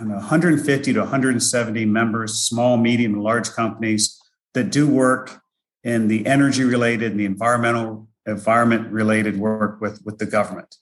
know, 0.00 0.14
150 0.16 0.92
to 0.92 1.00
170 1.00 1.84
members, 1.84 2.34
small, 2.34 2.76
medium, 2.76 3.14
and 3.14 3.22
large 3.22 3.50
companies 3.50 4.20
that 4.54 4.70
do 4.70 4.88
work 4.88 5.40
in 5.82 6.08
the 6.08 6.26
energy 6.26 6.64
related 6.64 7.12
and 7.12 7.20
the 7.20 7.24
environmental 7.24 8.08
environment 8.26 8.90
related 8.90 9.38
work 9.38 9.80
with, 9.80 10.00
with 10.04 10.18
the 10.18 10.26
government. 10.26 10.76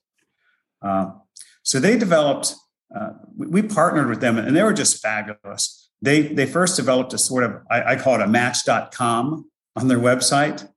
Uh, 0.81 1.11
so 1.63 1.79
they 1.79 1.99
developed, 1.99 2.55
uh, 2.95 3.11
we 3.37 3.63
partnered 3.63 4.09
with 4.09 4.21
them 4.21 4.39
and 4.39 4.57
they 4.57 4.63
were 4.63 4.73
just 4.73 5.03
fabulous. 5.03 5.91
They, 6.01 6.23
they 6.23 6.47
first 6.47 6.77
developed 6.77 7.13
a 7.13 7.19
sort 7.19 7.45
of, 7.45 7.63
I, 7.71 7.93
I 7.93 7.97
call 7.97 8.15
it 8.15 8.23
a 8.23 8.27
match.com 8.27 9.51
on 9.77 9.89
their 9.89 9.99
website 9.99 10.69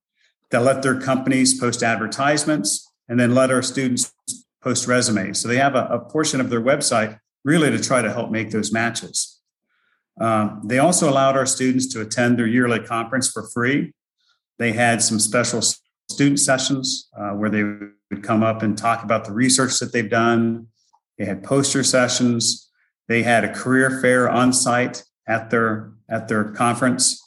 that 0.51 0.61
let 0.61 0.81
their 0.81 0.99
companies 0.99 1.59
post 1.59 1.83
advertisements 1.83 2.91
and 3.07 3.19
then 3.19 3.33
let 3.33 3.51
our 3.51 3.61
students 3.61 4.13
post 4.61 4.87
resumes. 4.87 5.39
So 5.39 5.47
they 5.47 5.57
have 5.57 5.75
a, 5.75 5.85
a 5.85 5.99
portion 5.99 6.39
of 6.39 6.49
their 6.49 6.61
website 6.61 7.19
really 7.45 7.69
to 7.69 7.81
try 7.81 8.01
to 8.01 8.11
help 8.11 8.31
make 8.31 8.49
those 8.49 8.73
matches. 8.73 9.39
Um, 10.19 10.61
they 10.65 10.79
also 10.79 11.09
allowed 11.09 11.37
our 11.37 11.45
students 11.45 11.85
to 11.93 12.01
attend 12.01 12.37
their 12.37 12.47
yearly 12.47 12.79
conference 12.79 13.31
for 13.31 13.47
free. 13.53 13.93
They 14.57 14.71
had 14.71 15.01
some 15.01 15.19
special 15.19 15.61
student 16.09 16.39
sessions 16.39 17.09
uh, 17.17 17.31
where 17.31 17.49
they 17.49 17.63
would 17.63 18.23
come 18.23 18.43
up 18.43 18.63
and 18.63 18.77
talk 18.77 19.03
about 19.03 19.25
the 19.25 19.31
research 19.31 19.79
that 19.79 19.93
they've 19.93 20.09
done. 20.09 20.67
They 21.17 21.25
had 21.25 21.43
poster 21.43 21.83
sessions. 21.83 22.69
They 23.07 23.23
had 23.23 23.43
a 23.43 23.53
career 23.53 23.99
fair 24.01 24.29
on 24.29 24.51
site 24.51 25.03
at 25.27 25.49
their 25.49 25.91
at 26.09 26.27
their 26.27 26.45
conference, 26.45 27.21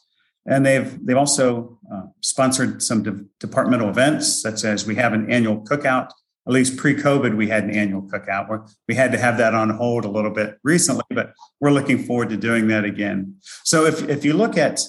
and 0.46 0.64
they've 0.64 0.98
they've 1.04 1.16
also 1.16 1.78
uh, 1.92 2.06
sponsored 2.20 2.82
some 2.82 3.02
de- 3.02 3.25
departmental 3.38 3.88
events, 3.88 4.42
such 4.42 4.64
as 4.64 4.87
we 4.87 4.96
have 4.96 5.12
an 5.12 5.30
annual 5.30 5.58
cookout 5.62 6.10
at 6.49 6.55
least 6.55 6.78
pre-COVID, 6.78 7.37
we 7.37 7.49
had 7.49 7.64
an 7.64 7.71
annual 7.71 8.00
cookout 8.00 8.49
where 8.49 8.64
we 8.88 8.95
had 8.95 9.12
to 9.12 9.19
have 9.19 9.37
that 9.37 9.55
on 9.55 9.69
hold 9.69 10.07
a 10.07 10.11
little 10.11 10.31
bit 10.31 10.59
recently, 10.64 11.05
but 11.11 11.35
we're 11.61 11.71
looking 11.71 12.02
forward 12.02 12.31
to 12.31 12.38
doing 12.38 12.69
that 12.69 12.87
again. 12.87 13.37
So 13.64 13.85
if, 13.85 14.09
if 14.09 14.25
you 14.25 14.33
look 14.33 14.57
at 14.57 14.81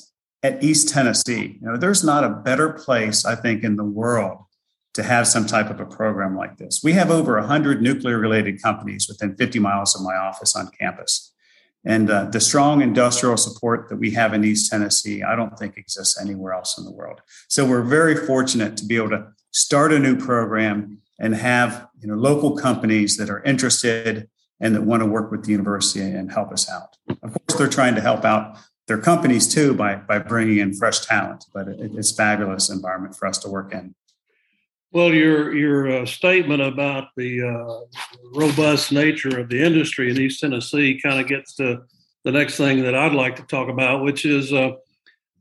at 0.42 0.64
East 0.64 0.88
Tennessee, 0.88 1.60
you 1.62 1.68
know, 1.68 1.76
there's 1.76 2.02
not 2.02 2.24
a 2.24 2.30
better 2.30 2.70
place, 2.70 3.26
I 3.26 3.36
think, 3.36 3.66
in 3.66 3.76
the 3.76 3.84
world 3.84 4.38
to 4.94 5.04
have 5.04 5.28
some 5.28 5.46
type 5.46 5.70
of 5.70 5.82
a 5.82 5.86
program 5.86 6.38
like 6.38 6.58
this. 6.58 6.80
We 6.82 6.94
have 6.94 7.12
over 7.12 7.38
100 7.38 7.82
nuclear 7.82 8.18
related 8.18 8.62
companies 8.62 9.10
within 9.10 9.36
50 9.36 9.60
miles 9.60 9.96
of 9.96 10.02
my 10.02 10.16
office 10.16 10.56
on 10.56 10.72
campus. 10.80 11.34
And 11.86 12.10
uh, 12.10 12.26
the 12.26 12.40
strong 12.40 12.82
industrial 12.82 13.36
support 13.36 13.90
that 13.90 13.98
we 13.98 14.12
have 14.12 14.34
in 14.34 14.46
East 14.46 14.72
Tennessee, 14.72 15.24
I 15.24 15.36
don't 15.36 15.58
think 15.60 15.76
exists 15.76 16.20
anywhere 16.20 16.54
else 16.54 16.78
in 16.78 16.86
the 16.86 16.92
world. 16.92 17.22
So 17.50 17.66
we're 17.66 17.84
very 17.84 18.16
fortunate 18.16 18.78
to 18.78 18.86
be 18.86 18.96
able 18.96 19.10
to 19.10 19.28
start 19.52 19.92
a 19.92 20.00
new 20.00 20.16
program 20.16 20.99
and 21.20 21.36
have 21.36 21.88
you 22.00 22.08
know 22.08 22.16
local 22.16 22.56
companies 22.56 23.18
that 23.18 23.30
are 23.30 23.44
interested 23.44 24.30
and 24.60 24.76
that 24.76 24.84
want 24.84 25.02
to 25.02 25.06
work 25.06 25.32
with 25.32 25.46
the 25.46 25.52
university 25.52 26.02
and 26.02 26.32
help 26.32 26.52
us 26.52 26.70
out. 26.70 26.98
Of 27.24 27.34
course, 27.34 27.58
they're 27.58 27.68
trying 27.68 27.96
to 27.96 28.02
help 28.02 28.26
out 28.26 28.58
their 28.88 28.98
companies 28.98 29.48
too 29.48 29.74
by 29.74 29.96
by 29.96 30.20
bringing 30.20 30.58
in 30.58 30.74
fresh 30.74 31.06
talent. 31.06 31.46
But 31.54 31.68
it, 31.68 31.92
it's 31.96 32.12
fabulous 32.12 32.70
environment 32.70 33.16
for 33.16 33.28
us 33.28 33.38
to 33.40 33.50
work 33.50 33.74
in. 33.74 33.96
Well, 34.92 35.14
your 35.14 35.56
your 35.56 36.02
uh, 36.02 36.06
statement 36.06 36.62
about 36.62 37.10
the 37.16 37.44
uh, 37.44 38.00
robust 38.34 38.92
nature 38.92 39.40
of 39.40 39.50
the 39.50 39.62
industry 39.62 40.10
in 40.10 40.20
East 40.20 40.40
Tennessee 40.40 41.00
kind 41.00 41.20
of 41.20 41.28
gets 41.28 41.56
to 41.56 41.84
the 42.24 42.32
next 42.32 42.58
thing 42.58 42.82
that 42.84 42.96
I'd 42.96 43.14
like 43.14 43.36
to 43.36 43.44
talk 43.44 43.70
about, 43.70 44.04
which 44.04 44.26
is 44.26 44.52
uh, 44.52 44.72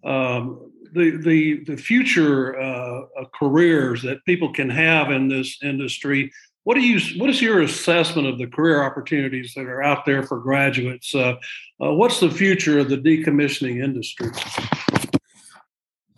um, 0.04 0.70
the 0.92 1.16
the 1.22 1.64
the 1.64 1.76
future 1.76 2.58
uh, 2.58 3.02
careers 3.34 4.02
that 4.02 4.24
people 4.24 4.52
can 4.52 4.70
have 4.70 5.10
in 5.10 5.28
this 5.28 5.58
industry. 5.62 6.32
What 6.64 6.74
do 6.74 6.80
you? 6.80 7.00
What 7.18 7.30
is 7.30 7.40
your 7.40 7.62
assessment 7.62 8.28
of 8.28 8.38
the 8.38 8.46
career 8.46 8.82
opportunities 8.82 9.54
that 9.54 9.66
are 9.66 9.82
out 9.82 10.04
there 10.04 10.22
for 10.22 10.38
graduates? 10.38 11.14
Uh, 11.14 11.36
uh, 11.82 11.92
what's 11.94 12.20
the 12.20 12.30
future 12.30 12.78
of 12.78 12.88
the 12.88 12.98
decommissioning 12.98 13.82
industry? 13.82 14.30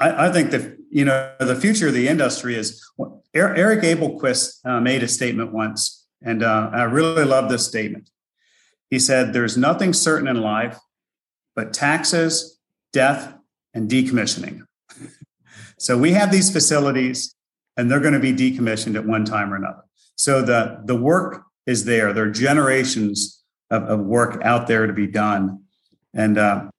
I, 0.01 0.29
I, 0.29 0.33
think 0.33 0.51
that 0.51 0.77
you 0.91 1.05
know 1.05 1.33
the 1.39 1.55
future 1.55 1.89
of 1.89 1.95
the 1.95 2.09
industry 2.09 2.57
is. 2.57 2.85
Eric 3.33 3.83
Abelquist 3.85 4.59
uh, 4.65 4.81
made 4.81 5.05
a 5.05 5.09
statement 5.09 5.53
once, 5.53 6.07
and 6.21 6.43
uh, 6.43 6.71
I 6.73 6.83
really 6.83 7.25
love 7.25 7.49
this 7.49 7.65
statement. 7.65 8.11
He 8.89 8.99
said, 8.99 9.33
"There's 9.33 9.57
nothing 9.57 9.93
certain 9.93 10.27
in 10.27 10.41
life, 10.41 10.79
but 11.55 11.73
taxes, 11.73 12.59
death, 12.93 13.35
and 13.75 13.89
decommissioning. 13.89 14.63
so 15.79 15.97
we 15.97 16.13
have 16.13 16.31
these 16.31 16.51
facilities 16.51 17.35
and 17.77 17.91
they're 17.91 18.01
going 18.01 18.15
to 18.15 18.21
be 18.21 18.33
decommissioned 18.33 18.97
at 18.97 19.07
one 19.07 19.25
time 19.25 19.53
or 19.53 19.57
another. 19.57 19.83
So 20.17 20.43
the, 20.43 20.83
the 20.85 20.97
work 20.97 21.43
is 21.67 21.85
there. 21.85 22.13
There 22.13 22.25
are 22.25 22.31
generations 22.31 23.43
of, 23.71 23.85
of 23.85 24.01
work 24.01 24.41
out 24.43 24.67
there 24.67 24.87
to 24.87 24.93
be 24.93 25.07
done. 25.07 25.65
And 26.13 26.37
uh, 26.37 26.71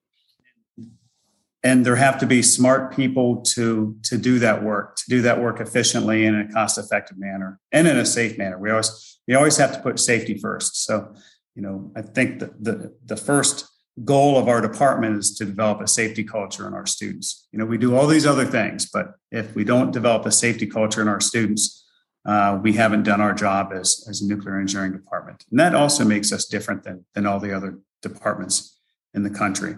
and 1.64 1.86
there 1.86 1.96
have 1.96 2.20
to 2.20 2.26
be 2.26 2.42
smart 2.42 2.96
people 2.96 3.38
to 3.42 3.96
to 4.04 4.18
do 4.18 4.40
that 4.40 4.64
work 4.64 4.96
to 4.96 5.04
do 5.08 5.22
that 5.22 5.42
work 5.42 5.60
efficiently 5.60 6.26
in 6.26 6.36
a 6.36 6.52
cost 6.52 6.78
effective 6.78 7.18
manner 7.18 7.60
and 7.72 7.88
in 7.88 7.98
a 7.98 8.06
safe 8.06 8.38
manner 8.38 8.58
we 8.58 8.70
always 8.70 9.20
we 9.28 9.36
always 9.36 9.58
have 9.58 9.74
to 9.74 9.80
put 9.80 10.00
safety 10.00 10.38
first 10.38 10.86
so 10.86 11.14
you 11.56 11.62
know 11.62 11.92
i 11.96 12.02
think 12.02 12.40
the 12.40 12.54
the, 12.60 12.96
the 13.06 13.18
first 13.18 13.68
goal 14.06 14.38
of 14.38 14.48
our 14.48 14.62
department 14.62 15.18
is 15.18 15.36
to 15.36 15.46
develop 15.46 15.82
a 15.82 15.88
safety 15.88 16.24
culture 16.24 16.68
in 16.68 16.74
our 16.74 16.86
students. 16.86 17.48
You 17.52 17.60
know, 17.60 17.66
we 17.66 17.78
do 17.78 17.96
all 17.96 18.08
these 18.08 18.26
other 18.26 18.46
things, 18.46 18.90
but 18.92 19.16
if 19.32 19.56
we 19.56 19.64
don't 19.64 19.92
develop 19.92 20.26
a 20.26 20.32
safety 20.32 20.68
culture 20.68 21.02
in 21.02 21.08
our 21.08 21.20
students, 21.20 21.86
uh, 22.26 22.60
we 22.62 22.74
haven't 22.74 23.04
done 23.04 23.22
our 23.22 23.34
job 23.34 23.72
as, 23.74 24.06
as 24.10 24.22
a 24.22 24.28
nuclear 24.28 24.60
engineering 24.60 24.92
department. 24.92 25.44
And 25.50 25.60
that 25.60 25.76
also 25.76 26.06
makes 26.06 26.32
us 26.32 26.46
different 26.46 26.84
than, 26.84 27.06
than 27.16 27.26
all 27.26 27.40
the 27.40 27.56
other 27.56 27.80
departments 28.02 28.78
in 29.14 29.24
the 29.24 29.30
country. 29.30 29.76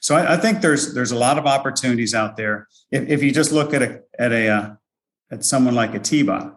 So 0.00 0.14
I, 0.14 0.34
I 0.34 0.36
think 0.36 0.60
there's 0.60 0.94
there's 0.94 1.10
a 1.10 1.18
lot 1.18 1.38
of 1.38 1.46
opportunities 1.46 2.14
out 2.14 2.36
there. 2.36 2.68
If, 2.90 3.08
if 3.08 3.22
you 3.22 3.32
just 3.32 3.52
look 3.52 3.74
at 3.74 3.82
a 3.82 4.02
at 4.18 4.32
a 4.32 4.48
uh, 4.48 4.70
at 5.30 5.44
someone 5.44 5.74
like 5.74 5.92
ETEBA 5.92 6.54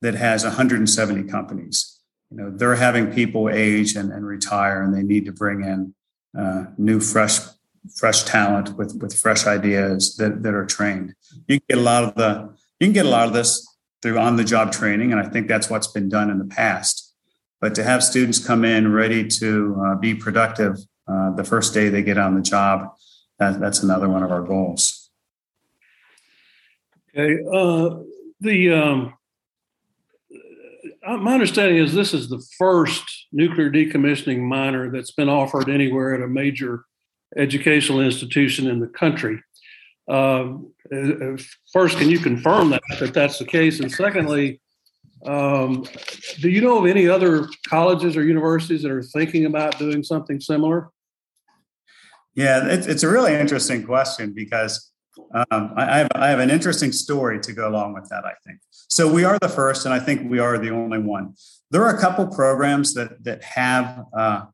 that 0.00 0.14
has 0.14 0.42
170 0.42 1.24
companies, 1.24 2.00
you 2.30 2.38
know 2.38 2.50
they're 2.50 2.76
having 2.76 3.12
people 3.12 3.50
age 3.50 3.94
and, 3.94 4.10
and 4.10 4.26
retire, 4.26 4.82
and 4.82 4.94
they 4.94 5.02
need 5.02 5.26
to 5.26 5.32
bring 5.32 5.62
in 5.62 5.94
uh, 6.38 6.64
new, 6.78 7.00
fresh, 7.00 7.38
fresh 7.96 8.22
talent 8.24 8.76
with 8.76 8.96
with 9.00 9.18
fresh 9.18 9.46
ideas 9.46 10.16
that 10.16 10.42
that 10.42 10.54
are 10.54 10.66
trained. 10.66 11.14
You 11.46 11.58
can 11.58 11.66
get 11.68 11.78
a 11.78 11.82
lot 11.82 12.04
of 12.04 12.14
the 12.14 12.54
you 12.80 12.86
can 12.86 12.92
get 12.92 13.06
a 13.06 13.10
lot 13.10 13.26
of 13.26 13.34
this 13.34 13.66
through 14.02 14.18
on 14.18 14.36
the 14.36 14.44
job 14.44 14.72
training, 14.72 15.12
and 15.12 15.20
I 15.20 15.28
think 15.28 15.48
that's 15.48 15.70
what's 15.70 15.86
been 15.86 16.08
done 16.08 16.30
in 16.30 16.38
the 16.38 16.44
past. 16.44 17.14
But 17.60 17.74
to 17.76 17.84
have 17.84 18.02
students 18.02 18.44
come 18.44 18.64
in 18.64 18.92
ready 18.92 19.28
to 19.28 19.82
uh, 19.84 19.94
be 19.94 20.14
productive 20.14 20.78
uh, 21.06 21.30
the 21.36 21.44
first 21.44 21.72
day 21.72 21.88
they 21.88 22.02
get 22.02 22.18
on 22.18 22.34
the 22.34 22.42
job, 22.42 22.92
that, 23.38 23.60
that's 23.60 23.82
another 23.82 24.08
one 24.08 24.24
of 24.24 24.32
our 24.32 24.42
goals. 24.42 25.10
Okay, 27.14 27.42
uh, 27.52 27.98
the 28.40 28.72
um, 28.72 29.14
my 31.04 31.34
understanding 31.34 31.78
is 31.78 31.92
this 31.92 32.14
is 32.14 32.28
the 32.28 32.42
first 32.58 33.04
nuclear 33.32 33.70
decommissioning 33.70 34.40
minor 34.40 34.90
that's 34.90 35.10
been 35.10 35.28
offered 35.28 35.68
anywhere 35.68 36.14
at 36.14 36.22
a 36.22 36.28
major 36.28 36.84
educational 37.36 38.00
institution 38.00 38.68
in 38.68 38.80
the 38.80 38.86
country. 38.86 39.42
Um, 40.08 40.72
uh, 40.94 41.36
first, 41.72 41.98
can 41.98 42.10
you 42.10 42.18
confirm 42.18 42.70
that 42.70 42.82
that 43.00 43.14
that's 43.14 43.38
the 43.38 43.44
case? 43.44 43.80
And 43.80 43.90
secondly, 43.90 44.60
um, 45.24 45.84
do 46.40 46.50
you 46.50 46.60
know 46.60 46.78
of 46.78 46.86
any 46.86 47.08
other 47.08 47.48
colleges 47.68 48.16
or 48.16 48.24
universities 48.24 48.82
that 48.82 48.90
are 48.90 49.02
thinking 49.02 49.46
about 49.46 49.78
doing 49.78 50.02
something 50.02 50.40
similar? 50.40 50.90
Yeah, 52.34 52.66
it's, 52.66 52.86
it's 52.86 53.02
a 53.02 53.08
really 53.08 53.34
interesting 53.34 53.84
question 53.84 54.32
because 54.32 54.91
um, 55.50 55.72
I, 55.76 55.98
have, 55.98 56.08
I 56.14 56.28
have 56.28 56.38
an 56.38 56.50
interesting 56.50 56.92
story 56.92 57.40
to 57.40 57.52
go 57.52 57.68
along 57.68 57.94
with 57.94 58.08
that, 58.08 58.24
I 58.24 58.32
think. 58.46 58.60
So 58.70 59.12
we 59.12 59.24
are 59.24 59.38
the 59.38 59.48
first, 59.48 59.84
and 59.84 59.94
I 59.94 59.98
think 59.98 60.30
we 60.30 60.38
are 60.38 60.58
the 60.58 60.70
only 60.70 60.98
one. 60.98 61.34
There 61.70 61.82
are 61.82 61.94
a 61.94 62.00
couple 62.00 62.26
programs 62.26 62.94
that, 62.94 63.22
that 63.24 63.42
have 63.44 64.04
uh, 64.16 64.44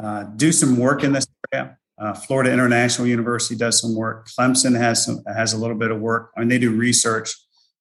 uh, 0.00 0.24
do 0.36 0.52
some 0.52 0.76
work 0.76 1.04
in 1.04 1.12
this 1.12 1.26
area. 1.52 1.76
Uh, 1.98 2.14
Florida 2.14 2.52
International 2.52 3.06
University 3.06 3.54
does 3.54 3.80
some 3.80 3.94
work. 3.94 4.28
Clemson 4.28 4.76
has 4.76 5.04
some, 5.04 5.22
has 5.26 5.52
a 5.52 5.58
little 5.58 5.76
bit 5.76 5.90
of 5.90 6.00
work. 6.00 6.30
I 6.36 6.40
mean, 6.40 6.48
they 6.48 6.58
do 6.58 6.70
research, 6.70 7.34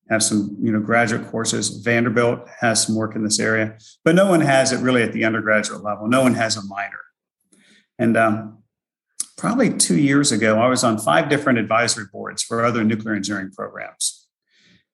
have 0.09 0.21
some 0.21 0.57
you 0.61 0.71
know 0.71 0.79
graduate 0.79 1.27
courses. 1.27 1.69
Vanderbilt 1.69 2.47
has 2.59 2.85
some 2.85 2.95
work 2.95 3.15
in 3.15 3.23
this 3.23 3.39
area, 3.39 3.77
but 4.03 4.15
no 4.15 4.27
one 4.27 4.41
has 4.41 4.71
it 4.71 4.79
really 4.81 5.03
at 5.03 5.13
the 5.13 5.23
undergraduate 5.23 5.83
level. 5.83 6.07
No 6.07 6.21
one 6.21 6.33
has 6.33 6.57
a 6.57 6.65
minor. 6.65 6.99
And 7.97 8.17
um, 8.17 8.63
probably 9.39 9.71
two 9.71 9.97
years 9.97 10.31
ago, 10.31 10.59
I 10.59 10.67
was 10.67 10.83
on 10.83 10.97
five 10.97 11.29
different 11.29 11.59
advisory 11.59 12.05
boards 12.11 12.43
for 12.43 12.63
other 12.63 12.83
nuclear 12.83 13.15
engineering 13.15 13.51
programs. 13.51 14.27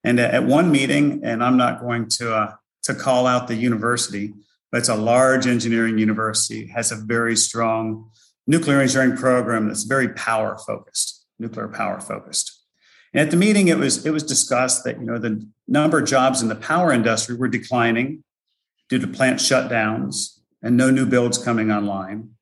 And 0.03 0.19
at 0.19 0.43
one 0.43 0.71
meeting, 0.71 1.21
and 1.23 1.43
I'm 1.43 1.57
not 1.57 1.81
going 1.81 2.07
to 2.09 2.35
uh, 2.35 2.55
to 2.83 2.93
call 2.93 3.25
out 3.25 3.47
the 3.47 3.55
university, 3.55 4.33
but 4.71 4.77
it's 4.77 4.89
a 4.89 4.95
large 4.95 5.47
engineering 5.47 5.97
university, 5.97 6.67
has 6.67 6.91
a 6.91 6.95
very 6.95 7.35
strong 7.35 8.11
nuclear 8.45 8.79
engineering 8.79 9.17
program 9.17 9.67
that's 9.67 9.83
very 9.83 10.09
power 10.09 10.57
focused. 10.57 11.25
nuclear 11.39 11.67
power 11.67 11.99
focused. 11.99 12.61
And 13.13 13.21
at 13.21 13.31
the 13.31 13.37
meeting, 13.37 13.67
it 13.69 13.79
was 13.79 14.05
it 14.05 14.11
was 14.11 14.23
discussed 14.23 14.83
that 14.83 14.99
you 14.99 15.05
know 15.05 15.17
the 15.17 15.47
number 15.67 15.99
of 15.99 16.07
jobs 16.07 16.43
in 16.43 16.49
the 16.49 16.55
power 16.55 16.93
industry 16.93 17.35
were 17.35 17.47
declining 17.47 18.23
due 18.89 18.99
to 18.99 19.07
plant 19.07 19.39
shutdowns 19.39 20.39
and 20.61 20.77
no 20.77 20.91
new 20.91 21.07
builds 21.07 21.39
coming 21.39 21.71
online. 21.71 22.34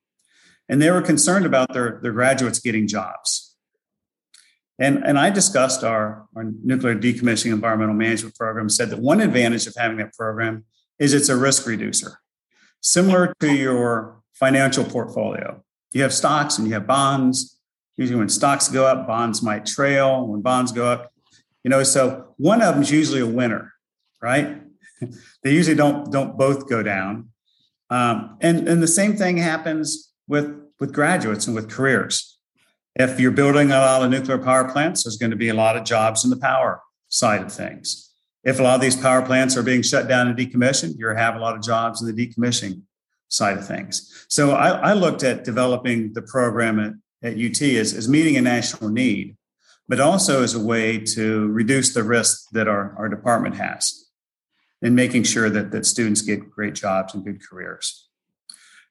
And 0.69 0.81
they 0.81 0.89
were 0.91 1.01
concerned 1.01 1.45
about 1.45 1.73
their, 1.73 1.99
their 2.01 2.13
graduates 2.13 2.59
getting 2.59 2.87
jobs. 2.87 3.55
And, 4.79 5.03
and 5.05 5.19
I 5.19 5.29
discussed 5.29 5.83
our, 5.83 6.25
our 6.35 6.45
nuclear 6.63 6.95
decommissioning 6.95 7.53
environmental 7.53 7.95
management 7.95 8.35
program, 8.35 8.69
said 8.69 8.89
that 8.89 8.99
one 8.99 9.21
advantage 9.21 9.67
of 9.67 9.75
having 9.77 9.97
that 9.97 10.13
program 10.13 10.65
is 10.99 11.13
it's 11.13 11.29
a 11.29 11.35
risk 11.35 11.67
reducer. 11.67 12.19
Similar 12.81 13.33
to 13.39 13.53
your 13.53 14.21
financial 14.33 14.83
portfolio, 14.83 15.63
you 15.91 16.01
have 16.01 16.13
stocks 16.13 16.57
and 16.57 16.67
you 16.67 16.73
have 16.73 16.87
bonds. 16.87 17.59
Usually, 17.97 18.17
when 18.17 18.29
stocks 18.29 18.67
go 18.67 18.85
up, 18.85 19.05
bonds 19.05 19.43
might 19.43 19.65
trail. 19.65 20.25
When 20.25 20.41
bonds 20.41 20.71
go 20.71 20.87
up, 20.87 21.13
you 21.63 21.69
know, 21.69 21.83
so 21.83 22.33
one 22.37 22.61
of 22.61 22.73
them 22.73 22.83
is 22.83 22.91
usually 22.91 23.21
a 23.21 23.27
winner, 23.27 23.73
right? 24.21 24.63
they 25.43 25.53
usually 25.53 25.75
don't 25.75 26.11
don't 26.11 26.35
both 26.35 26.67
go 26.67 26.81
down. 26.81 27.29
Um, 27.91 28.37
and 28.41 28.67
and 28.67 28.81
the 28.81 28.87
same 28.87 29.15
thing 29.15 29.37
happens 29.37 30.12
with 30.27 30.63
with 30.79 30.93
graduates 30.93 31.47
and 31.47 31.55
with 31.55 31.69
careers. 31.69 32.37
If 32.95 33.19
you're 33.19 33.31
building 33.31 33.71
a 33.71 33.79
lot 33.79 34.03
of 34.03 34.11
nuclear 34.11 34.37
power 34.37 34.69
plants, 34.71 35.03
there's 35.03 35.17
going 35.17 35.31
to 35.31 35.37
be 35.37 35.49
a 35.49 35.53
lot 35.53 35.77
of 35.77 35.83
jobs 35.83 36.23
in 36.23 36.29
the 36.29 36.37
power 36.37 36.81
side 37.09 37.41
of 37.41 37.51
things. 37.51 38.11
If 38.43 38.59
a 38.59 38.63
lot 38.63 38.75
of 38.75 38.81
these 38.81 38.95
power 38.95 39.25
plants 39.25 39.55
are 39.55 39.63
being 39.63 39.81
shut 39.81 40.07
down 40.07 40.27
and 40.27 40.37
decommissioned, 40.37 40.97
you're 40.97 41.15
have 41.15 41.35
a 41.35 41.39
lot 41.39 41.55
of 41.55 41.61
jobs 41.61 42.01
in 42.01 42.13
the 42.13 42.27
decommissioning 42.27 42.81
side 43.29 43.57
of 43.57 43.65
things. 43.65 44.25
So 44.27 44.51
I, 44.51 44.89
I 44.89 44.93
looked 44.93 45.23
at 45.23 45.43
developing 45.43 46.13
the 46.13 46.21
program 46.21 46.79
at, 46.79 46.93
at 47.23 47.37
UT 47.37 47.61
as, 47.61 47.93
as 47.93 48.09
meeting 48.09 48.35
a 48.37 48.41
national 48.41 48.89
need, 48.89 49.37
but 49.87 49.99
also 49.99 50.43
as 50.43 50.53
a 50.53 50.59
way 50.59 50.99
to 50.99 51.47
reduce 51.47 51.93
the 51.93 52.03
risk 52.03 52.49
that 52.51 52.67
our, 52.67 52.93
our 52.97 53.09
department 53.09 53.55
has 53.55 54.09
in 54.81 54.93
making 54.93 55.23
sure 55.23 55.49
that, 55.49 55.71
that 55.71 55.85
students 55.85 56.21
get 56.21 56.51
great 56.51 56.75
jobs 56.75 57.13
and 57.13 57.23
good 57.23 57.41
careers. 57.41 58.09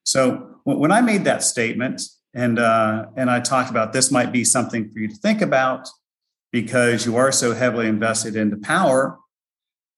So 0.04 0.56
when 0.64 0.92
I 0.92 1.00
made 1.00 1.24
that 1.24 1.42
statement 1.42 2.02
and 2.34 2.58
uh, 2.58 3.06
and 3.16 3.30
I 3.30 3.40
talked 3.40 3.70
about 3.70 3.92
this 3.92 4.10
might 4.10 4.32
be 4.32 4.44
something 4.44 4.90
for 4.90 4.98
you 4.98 5.08
to 5.08 5.14
think 5.14 5.42
about 5.42 5.88
because 6.50 7.06
you 7.06 7.16
are 7.16 7.32
so 7.32 7.54
heavily 7.54 7.86
invested 7.86 8.36
into 8.36 8.56
power, 8.56 9.18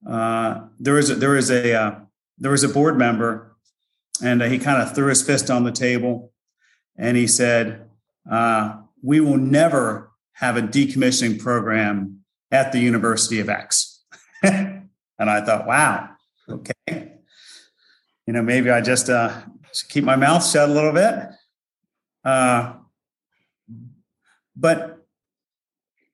uh, 0.08 0.60
there 0.78 0.94
was 0.94 1.10
a, 1.10 1.14
there 1.14 1.30
was 1.30 1.50
a 1.50 1.74
uh, 1.74 1.94
there 2.38 2.50
was 2.50 2.64
a 2.64 2.68
board 2.68 2.98
member, 2.98 3.56
and 4.22 4.42
he 4.42 4.58
kind 4.58 4.82
of 4.82 4.94
threw 4.94 5.08
his 5.08 5.22
fist 5.22 5.50
on 5.50 5.64
the 5.64 5.72
table, 5.72 6.32
and 6.96 7.16
he 7.16 7.26
said, 7.26 7.88
uh, 8.30 8.80
"We 9.02 9.20
will 9.20 9.38
never 9.38 10.12
have 10.32 10.56
a 10.56 10.62
decommissioning 10.62 11.40
program 11.40 12.24
at 12.50 12.72
the 12.72 12.80
University 12.80 13.40
of 13.40 13.48
X." 13.48 14.04
and 14.42 14.90
I 15.18 15.40
thought, 15.40 15.66
"Wow, 15.66 16.10
okay." 16.48 17.12
You 18.26 18.32
know, 18.32 18.42
maybe 18.42 18.70
I 18.70 18.80
just 18.80 19.10
uh, 19.10 19.42
keep 19.82 20.04
my 20.04 20.16
mouth 20.16 20.48
shut 20.48 20.68
a 20.68 20.72
little 20.72 20.92
bit. 20.92 21.14
Uh, 22.24 22.74
but 24.56 25.06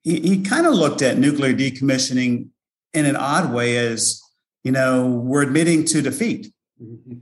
he, 0.03 0.19
he 0.19 0.41
kind 0.41 0.65
of 0.65 0.73
looked 0.73 1.01
at 1.01 1.17
nuclear 1.17 1.53
decommissioning 1.53 2.49
in 2.93 3.05
an 3.05 3.15
odd 3.15 3.53
way 3.53 3.77
as, 3.77 4.21
you 4.63 4.71
know, 4.71 5.07
we're 5.07 5.43
admitting 5.43 5.85
to 5.85 6.01
defeat. 6.01 6.51
Mm-hmm. 6.81 7.19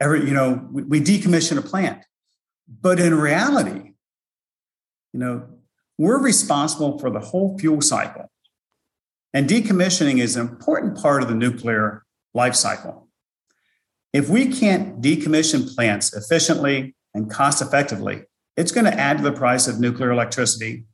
Every, 0.00 0.26
you 0.26 0.34
know, 0.34 0.68
we, 0.70 0.82
we 0.82 1.00
decommission 1.00 1.58
a 1.58 1.62
plant. 1.62 2.04
But 2.68 3.00
in 3.00 3.14
reality, 3.14 3.92
you 5.12 5.20
know, 5.20 5.48
we're 5.98 6.18
responsible 6.18 6.98
for 6.98 7.10
the 7.10 7.20
whole 7.20 7.58
fuel 7.58 7.80
cycle. 7.80 8.30
And 9.32 9.48
decommissioning 9.48 10.20
is 10.20 10.36
an 10.36 10.46
important 10.46 10.96
part 10.96 11.22
of 11.22 11.28
the 11.28 11.34
nuclear 11.34 12.04
life 12.34 12.54
cycle. 12.54 13.03
If 14.14 14.28
we 14.28 14.46
can't 14.46 15.02
decommission 15.02 15.74
plants 15.74 16.14
efficiently 16.14 16.94
and 17.14 17.28
cost 17.28 17.60
effectively, 17.60 18.22
it's 18.56 18.70
going 18.70 18.84
to 18.84 18.94
add 18.94 19.16
to 19.16 19.24
the 19.24 19.32
price 19.32 19.66
of 19.66 19.80
nuclear 19.80 20.12
electricity 20.12 20.84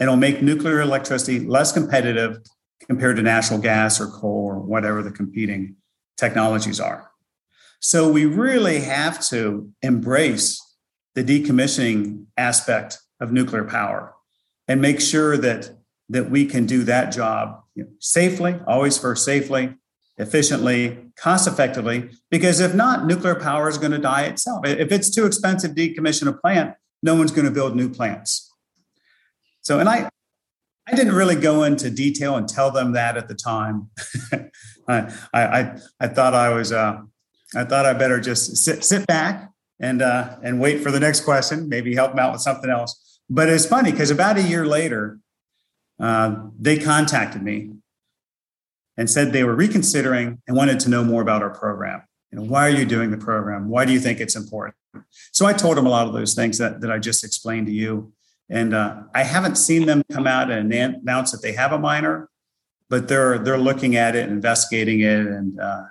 and 0.00 0.08
it'll 0.08 0.16
make 0.16 0.42
nuclear 0.42 0.80
electricity 0.80 1.38
less 1.38 1.70
competitive 1.70 2.38
compared 2.88 3.14
to 3.16 3.22
natural 3.22 3.60
gas 3.60 4.00
or 4.00 4.08
coal 4.08 4.46
or 4.48 4.58
whatever 4.58 5.04
the 5.04 5.12
competing 5.12 5.76
technologies 6.16 6.80
are. 6.80 7.12
So 7.78 8.10
we 8.10 8.26
really 8.26 8.80
have 8.80 9.24
to 9.28 9.70
embrace 9.80 10.60
the 11.14 11.22
decommissioning 11.22 12.24
aspect 12.36 12.98
of 13.20 13.30
nuclear 13.30 13.62
power 13.62 14.14
and 14.66 14.82
make 14.82 15.00
sure 15.00 15.36
that 15.36 15.70
that 16.08 16.28
we 16.28 16.44
can 16.44 16.66
do 16.66 16.82
that 16.82 17.12
job 17.12 17.62
you 17.76 17.84
know, 17.84 17.90
safely, 18.00 18.58
always 18.66 18.98
first 18.98 19.24
safely, 19.24 19.74
efficiently, 20.16 20.98
cost 21.16 21.48
effectively, 21.48 22.10
because 22.30 22.60
if 22.60 22.74
not, 22.74 23.06
nuclear 23.06 23.34
power 23.34 23.68
is 23.68 23.78
going 23.78 23.92
to 23.92 23.98
die 23.98 24.24
itself. 24.24 24.66
If 24.66 24.92
it's 24.92 25.10
too 25.10 25.26
expensive 25.26 25.74
to 25.74 25.88
decommission 25.88 26.28
a 26.28 26.32
plant, 26.32 26.74
no 27.02 27.14
one's 27.16 27.32
going 27.32 27.46
to 27.46 27.50
build 27.50 27.74
new 27.76 27.88
plants. 27.88 28.50
So, 29.62 29.80
and 29.80 29.88
I, 29.88 30.08
I 30.86 30.94
didn't 30.94 31.14
really 31.14 31.36
go 31.36 31.64
into 31.64 31.90
detail 31.90 32.36
and 32.36 32.48
tell 32.48 32.70
them 32.70 32.92
that 32.92 33.16
at 33.16 33.28
the 33.28 33.34
time. 33.34 33.90
I, 34.88 35.12
I, 35.32 35.78
I 35.98 36.08
thought 36.08 36.34
I 36.34 36.50
was, 36.50 36.70
uh, 36.70 36.98
I 37.56 37.64
thought 37.64 37.86
I 37.86 37.94
better 37.94 38.20
just 38.20 38.56
sit, 38.58 38.84
sit 38.84 39.06
back 39.06 39.50
and, 39.80 40.02
uh, 40.02 40.36
and 40.42 40.60
wait 40.60 40.82
for 40.82 40.90
the 40.90 41.00
next 41.00 41.22
question, 41.22 41.68
maybe 41.68 41.94
help 41.94 42.12
them 42.12 42.18
out 42.20 42.32
with 42.32 42.42
something 42.42 42.70
else. 42.70 43.20
But 43.28 43.48
it's 43.48 43.66
funny 43.66 43.90
because 43.90 44.10
about 44.10 44.36
a 44.36 44.42
year 44.42 44.66
later, 44.66 45.18
uh, 45.98 46.36
they 46.58 46.78
contacted 46.78 47.42
me 47.42 47.70
and 48.96 49.10
said 49.10 49.32
they 49.32 49.44
were 49.44 49.54
reconsidering 49.54 50.40
and 50.46 50.56
wanted 50.56 50.80
to 50.80 50.90
know 50.90 51.04
more 51.04 51.22
about 51.22 51.42
our 51.42 51.50
program. 51.50 52.02
You 52.30 52.38
know, 52.38 52.44
why 52.44 52.66
are 52.66 52.70
you 52.70 52.84
doing 52.84 53.10
the 53.10 53.16
program? 53.16 53.68
Why 53.68 53.84
do 53.84 53.92
you 53.92 54.00
think 54.00 54.20
it's 54.20 54.36
important? 54.36 54.76
So 55.32 55.46
I 55.46 55.52
told 55.52 55.76
them 55.76 55.86
a 55.86 55.90
lot 55.90 56.06
of 56.06 56.12
those 56.12 56.34
things 56.34 56.58
that, 56.58 56.80
that 56.80 56.90
I 56.90 56.98
just 56.98 57.24
explained 57.24 57.66
to 57.66 57.72
you. 57.72 58.12
And 58.50 58.74
uh, 58.74 59.02
I 59.14 59.24
haven't 59.24 59.56
seen 59.56 59.86
them 59.86 60.02
come 60.12 60.26
out 60.26 60.50
and 60.50 60.72
announce 60.72 61.32
that 61.32 61.42
they 61.42 61.52
have 61.52 61.72
a 61.72 61.78
minor, 61.78 62.28
but 62.88 63.08
they're 63.08 63.38
they're 63.38 63.58
looking 63.58 63.96
at 63.96 64.14
it, 64.14 64.28
investigating 64.28 65.00
it, 65.00 65.26
and 65.26 65.58
uh, 65.58 65.84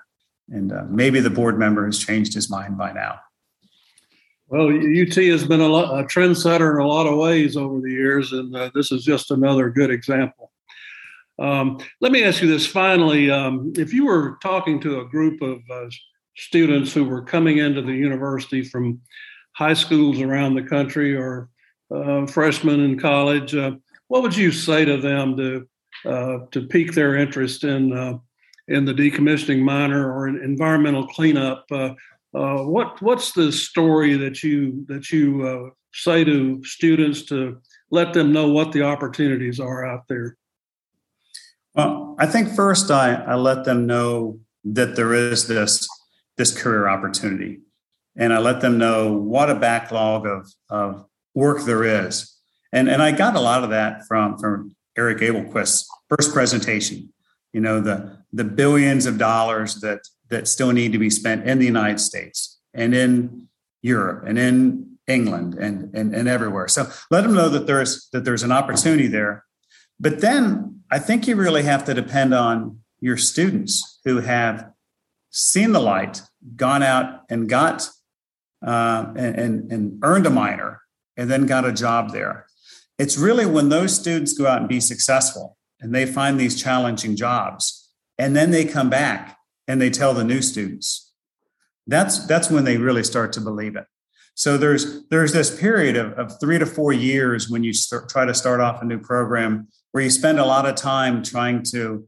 and 0.49 0.71
uh, 0.71 0.83
maybe 0.87 1.19
the 1.19 1.31
board 1.31 1.57
member 1.57 1.85
has 1.85 1.97
changed 1.97 2.33
his 2.33 2.49
mind 2.49 2.77
by 2.77 2.93
now. 2.93 3.19
Well, 4.47 4.67
UT 4.67 5.15
has 5.15 5.47
been 5.47 5.61
a, 5.61 5.67
lot, 5.67 5.99
a 5.99 6.03
trendsetter 6.03 6.75
in 6.75 6.81
a 6.81 6.87
lot 6.87 7.07
of 7.07 7.17
ways 7.17 7.57
over 7.57 7.81
the 7.81 7.89
years, 7.89 8.33
and 8.33 8.55
uh, 8.55 8.69
this 8.75 8.91
is 8.91 9.03
just 9.03 9.31
another 9.31 9.69
good 9.69 9.89
example. 9.89 10.52
Um, 11.39 11.79
let 11.99 12.11
me 12.11 12.23
ask 12.23 12.41
you 12.41 12.47
this 12.47 12.65
finally. 12.65 13.31
Um, 13.31 13.73
if 13.75 13.93
you 13.93 14.05
were 14.05 14.37
talking 14.41 14.79
to 14.81 14.99
a 14.99 15.05
group 15.05 15.41
of 15.41 15.59
uh, 15.71 15.89
students 16.35 16.93
who 16.93 17.03
were 17.03 17.23
coming 17.23 17.57
into 17.57 17.81
the 17.81 17.93
university 17.93 18.63
from 18.63 19.01
high 19.55 19.73
schools 19.73 20.21
around 20.21 20.55
the 20.55 20.63
country 20.63 21.15
or 21.15 21.49
uh, 21.93 22.25
freshmen 22.27 22.81
in 22.81 22.99
college, 22.99 23.55
uh, 23.55 23.71
what 24.07 24.21
would 24.21 24.35
you 24.35 24.51
say 24.51 24.85
to 24.85 24.97
them 24.97 25.35
to 25.37 25.67
uh, 26.05 26.39
to 26.51 26.67
pique 26.67 26.93
their 26.93 27.15
interest 27.15 27.63
in 27.63 27.93
uh, 27.93 28.17
in 28.67 28.85
the 28.85 28.93
decommissioning 28.93 29.61
minor 29.61 30.11
or 30.13 30.27
environmental 30.27 31.07
cleanup? 31.07 31.65
Uh, 31.71 31.93
what 32.63 33.01
what's 33.01 33.31
the 33.31 33.51
story 33.51 34.15
that 34.15 34.43
you 34.43 34.85
that 34.87 35.11
you 35.11 35.71
say 35.93 36.23
to 36.23 36.63
students 36.63 37.23
to 37.23 37.59
let 37.91 38.13
them 38.13 38.33
know 38.33 38.49
what 38.49 38.71
the 38.71 38.81
opportunities 38.81 39.59
are 39.59 39.85
out 39.85 40.07
there? 40.07 40.37
Well, 41.75 42.15
I 42.19 42.25
think 42.27 42.55
first 42.55 42.91
I, 42.91 43.15
I 43.15 43.35
let 43.35 43.65
them 43.65 43.87
know 43.87 44.39
that 44.63 44.95
there 44.95 45.13
is 45.13 45.47
this 45.47 45.87
this 46.37 46.55
career 46.55 46.87
opportunity, 46.87 47.61
and 48.15 48.33
I 48.33 48.39
let 48.39 48.61
them 48.61 48.77
know 48.77 49.13
what 49.13 49.49
a 49.49 49.55
backlog 49.55 50.25
of 50.25 50.51
of 50.69 51.05
work 51.33 51.63
there 51.63 51.83
is, 51.83 52.35
and 52.71 52.89
and 52.89 53.01
I 53.01 53.11
got 53.11 53.35
a 53.35 53.41
lot 53.41 53.63
of 53.63 53.71
that 53.71 54.05
from 54.07 54.37
from 54.37 54.75
Eric 54.97 55.19
Abelquist's 55.19 55.89
first 56.09 56.33
presentation. 56.33 57.11
You 57.53 57.61
know 57.61 57.79
the 57.79 58.19
the 58.31 58.43
billions 58.43 59.05
of 59.05 59.17
dollars 59.17 59.75
that 59.81 60.01
that 60.29 60.47
still 60.47 60.71
need 60.71 60.91
to 60.91 60.99
be 60.99 61.09
spent 61.09 61.47
in 61.47 61.59
the 61.59 61.65
United 61.65 61.99
States 61.99 62.59
and 62.73 62.93
in 62.93 63.47
Europe 63.81 64.23
and 64.27 64.37
in 64.37 64.97
England 65.07 65.55
and 65.55 65.93
and, 65.95 66.13
and 66.13 66.27
everywhere. 66.27 66.67
So 66.67 66.87
let 67.09 67.21
them 67.21 67.33
know 67.33 67.49
that 67.49 67.65
there's 67.65 68.09
that 68.13 68.25
there's 68.25 68.43
an 68.43 68.51
opportunity 68.51 69.07
there 69.07 69.43
but 69.99 70.21
then 70.21 70.81
I 70.91 70.99
think 70.99 71.27
you 71.27 71.35
really 71.35 71.63
have 71.63 71.85
to 71.85 71.93
depend 71.93 72.33
on 72.33 72.79
your 72.99 73.17
students 73.17 73.99
who 74.05 74.21
have 74.21 74.71
seen 75.29 75.71
the 75.71 75.79
light, 75.79 76.21
gone 76.55 76.83
out 76.83 77.21
and 77.29 77.49
got 77.49 77.89
uh, 78.65 79.11
and, 79.15 79.35
and, 79.35 79.71
and 79.71 79.99
earned 80.03 80.25
a 80.25 80.29
minor, 80.29 80.81
and 81.17 81.29
then 81.29 81.45
got 81.45 81.65
a 81.65 81.73
job 81.73 82.11
there. 82.11 82.45
It's 82.97 83.17
really 83.17 83.45
when 83.45 83.69
those 83.69 83.95
students 83.95 84.33
go 84.33 84.47
out 84.47 84.59
and 84.59 84.69
be 84.69 84.79
successful 84.79 85.57
and 85.81 85.93
they 85.93 86.05
find 86.05 86.39
these 86.39 86.61
challenging 86.61 87.15
jobs, 87.15 87.89
and 88.17 88.35
then 88.35 88.51
they 88.51 88.63
come 88.63 88.89
back 88.89 89.37
and 89.67 89.81
they 89.81 89.89
tell 89.89 90.13
the 90.13 90.23
new 90.23 90.41
students. 90.41 91.11
That's 91.87 92.25
that's 92.25 92.49
when 92.49 92.63
they 92.63 92.77
really 92.77 93.03
start 93.03 93.33
to 93.33 93.41
believe 93.41 93.75
it. 93.75 93.85
So 94.35 94.57
there's 94.57 95.05
there's 95.09 95.33
this 95.33 95.59
period 95.59 95.97
of, 95.97 96.13
of 96.13 96.39
three 96.39 96.57
to 96.57 96.65
four 96.65 96.93
years 96.93 97.49
when 97.49 97.63
you 97.63 97.73
start, 97.73 98.09
try 98.09 98.25
to 98.25 98.33
start 98.33 98.61
off 98.61 98.81
a 98.81 98.85
new 98.85 98.99
program 98.99 99.67
where 99.93 100.03
you 100.03 100.09
spend 100.09 100.39
a 100.39 100.45
lot 100.45 100.65
of 100.65 100.75
time 100.75 101.23
trying 101.23 101.63
to 101.63 102.05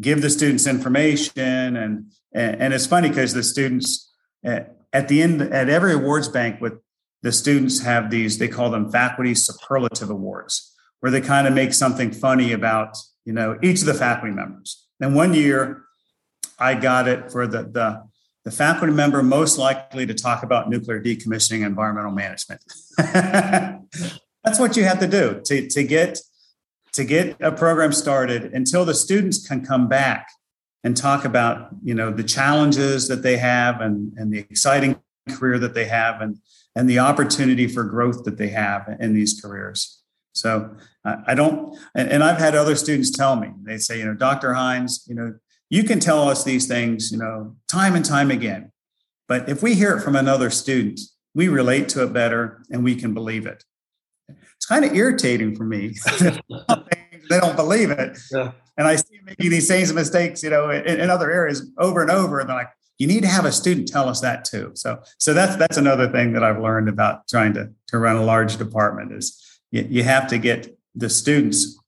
give 0.00 0.22
the 0.22 0.30
students 0.30 0.66
information 0.66 1.76
and 1.76 2.10
and, 2.34 2.74
it's 2.74 2.86
funny 2.86 3.08
because 3.08 3.32
the 3.32 3.42
students 3.42 4.12
at, 4.44 5.08
the 5.08 5.22
end 5.22 5.40
at 5.40 5.68
every 5.68 5.94
awards 5.94 6.28
banquet 6.28 6.74
the 7.22 7.30
students 7.30 7.80
have 7.80 8.10
these 8.10 8.38
they 8.38 8.48
call 8.48 8.70
them 8.70 8.90
faculty 8.90 9.34
superlative 9.34 10.10
awards 10.10 10.74
where 11.00 11.12
they 11.12 11.20
kind 11.20 11.46
of 11.46 11.54
make 11.54 11.72
something 11.72 12.10
funny 12.10 12.52
about 12.52 12.96
you 13.24 13.32
know 13.32 13.56
each 13.62 13.80
of 13.80 13.86
the 13.86 13.94
faculty 13.94 14.34
members 14.34 14.86
and 15.00 15.14
one 15.14 15.32
year 15.32 15.82
i 16.58 16.74
got 16.74 17.06
it 17.06 17.30
for 17.30 17.46
the 17.46 17.62
the 17.62 18.02
the 18.46 18.52
faculty 18.52 18.92
member 18.92 19.24
most 19.24 19.58
likely 19.58 20.06
to 20.06 20.14
talk 20.14 20.44
about 20.44 20.70
nuclear 20.70 21.02
decommissioning 21.02 21.66
environmental 21.66 22.12
management. 22.12 22.60
That's 22.96 24.60
what 24.60 24.76
you 24.76 24.84
have 24.84 25.00
to 25.00 25.08
do 25.08 25.42
to, 25.46 25.68
to 25.68 25.82
get 25.82 26.20
to 26.96 27.04
get 27.04 27.36
a 27.40 27.52
program 27.52 27.92
started 27.92 28.52
until 28.52 28.84
the 28.84 28.94
students 28.94 29.46
can 29.46 29.64
come 29.64 29.88
back 29.88 30.28
and 30.82 30.96
talk 30.96 31.24
about 31.24 31.68
you 31.82 31.94
know 31.94 32.10
the 32.10 32.24
challenges 32.24 33.08
that 33.08 33.22
they 33.22 33.36
have 33.36 33.80
and, 33.80 34.12
and 34.16 34.32
the 34.32 34.38
exciting 34.38 34.96
career 35.30 35.58
that 35.58 35.74
they 35.74 35.86
have 35.86 36.20
and 36.20 36.38
and 36.74 36.88
the 36.88 36.98
opportunity 36.98 37.66
for 37.66 37.84
growth 37.84 38.24
that 38.24 38.36
they 38.36 38.48
have 38.48 38.86
in 39.00 39.14
these 39.14 39.40
careers. 39.40 40.02
So 40.32 40.76
I 41.04 41.34
don't, 41.34 41.74
and, 41.94 42.10
and 42.10 42.22
I've 42.22 42.38
had 42.38 42.54
other 42.54 42.76
students 42.76 43.10
tell 43.10 43.36
me, 43.36 43.48
they 43.62 43.78
say, 43.78 43.98
you 43.98 44.04
know, 44.04 44.12
Dr. 44.12 44.52
Hines, 44.52 45.02
you 45.08 45.14
know, 45.14 45.34
you 45.70 45.82
can 45.82 45.98
tell 45.98 46.28
us 46.28 46.44
these 46.44 46.66
things, 46.66 47.10
you 47.10 47.16
know, 47.16 47.56
time 47.68 47.94
and 47.94 48.04
time 48.04 48.30
again. 48.30 48.70
But 49.26 49.48
if 49.48 49.62
we 49.62 49.74
hear 49.74 49.96
it 49.96 50.02
from 50.02 50.14
another 50.14 50.50
student, 50.50 51.00
we 51.34 51.48
relate 51.48 51.88
to 51.90 52.02
it 52.02 52.12
better 52.12 52.62
and 52.70 52.84
we 52.84 52.94
can 52.94 53.14
believe 53.14 53.46
it. 53.46 53.64
It's 54.28 54.66
kind 54.66 54.84
of 54.84 54.94
irritating 54.94 55.54
for 55.54 55.64
me. 55.64 55.94
they 57.30 57.40
don't 57.40 57.56
believe 57.56 57.90
it. 57.90 58.18
Yeah. 58.32 58.52
And 58.76 58.86
I 58.86 58.96
see 58.96 59.20
making 59.24 59.50
these 59.50 59.68
same 59.68 59.94
mistakes, 59.94 60.42
you 60.42 60.50
know, 60.50 60.70
in, 60.70 61.00
in, 61.00 61.10
other 61.10 61.30
areas 61.30 61.70
over 61.78 62.02
and 62.02 62.10
over. 62.10 62.40
And 62.40 62.48
they're 62.48 62.56
like, 62.56 62.70
you 62.98 63.06
need 63.06 63.22
to 63.22 63.28
have 63.28 63.44
a 63.44 63.52
student 63.52 63.88
tell 63.88 64.08
us 64.08 64.20
that 64.20 64.44
too. 64.44 64.72
So, 64.74 65.02
so 65.18 65.34
that's 65.34 65.56
that's 65.56 65.76
another 65.76 66.10
thing 66.10 66.32
that 66.32 66.42
I've 66.42 66.60
learned 66.60 66.88
about 66.88 67.28
trying 67.28 67.54
to 67.54 67.70
to 67.88 67.98
run 67.98 68.16
a 68.16 68.24
large 68.24 68.56
department 68.56 69.12
is 69.12 69.60
you, 69.70 69.86
you 69.88 70.02
have 70.02 70.28
to 70.28 70.38
get 70.38 70.78
the 70.94 71.10
students 71.10 71.78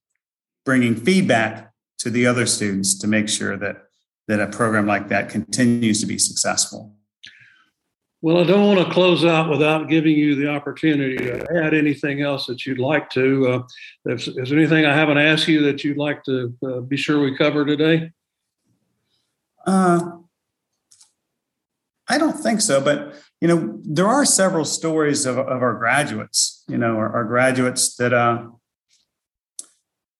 bringing 0.64 0.94
feedback 0.94 1.72
to 1.98 2.10
the 2.10 2.26
other 2.26 2.46
students 2.46 2.98
to 2.98 3.06
make 3.06 3.28
sure 3.28 3.56
that 3.56 3.84
that 4.28 4.40
a 4.40 4.46
program 4.46 4.86
like 4.86 5.08
that 5.08 5.30
continues 5.30 6.00
to 6.00 6.06
be 6.06 6.18
successful. 6.18 6.94
Well, 8.20 8.38
I 8.38 8.44
don't 8.44 8.66
want 8.66 8.86
to 8.86 8.92
close 8.92 9.24
out 9.24 9.48
without 9.48 9.88
giving 9.88 10.16
you 10.16 10.34
the 10.34 10.48
opportunity 10.48 11.16
to 11.18 11.46
add 11.62 11.72
anything 11.72 12.20
else 12.20 12.46
that 12.46 12.66
you'd 12.66 12.80
like 12.80 13.08
to. 13.10 13.48
Uh, 13.48 13.62
if, 14.06 14.26
is 14.26 14.50
there 14.50 14.58
anything 14.58 14.84
I 14.84 14.94
haven't 14.94 15.18
asked 15.18 15.46
you 15.46 15.62
that 15.62 15.84
you'd 15.84 15.98
like 15.98 16.24
to 16.24 16.54
uh, 16.66 16.80
be 16.80 16.96
sure 16.96 17.20
we 17.20 17.36
cover 17.36 17.64
today? 17.64 18.10
Uh, 19.64 20.18
I 22.08 22.18
don't 22.18 22.32
think 22.32 22.60
so, 22.60 22.80
but 22.80 23.14
you 23.40 23.46
know, 23.46 23.78
there 23.84 24.08
are 24.08 24.24
several 24.24 24.64
stories 24.64 25.24
of, 25.24 25.38
of 25.38 25.62
our 25.62 25.74
graduates. 25.74 26.64
You 26.66 26.78
know, 26.78 26.96
our, 26.96 27.14
our 27.14 27.24
graduates 27.24 27.94
that 27.96 28.12
uh, 28.12 28.46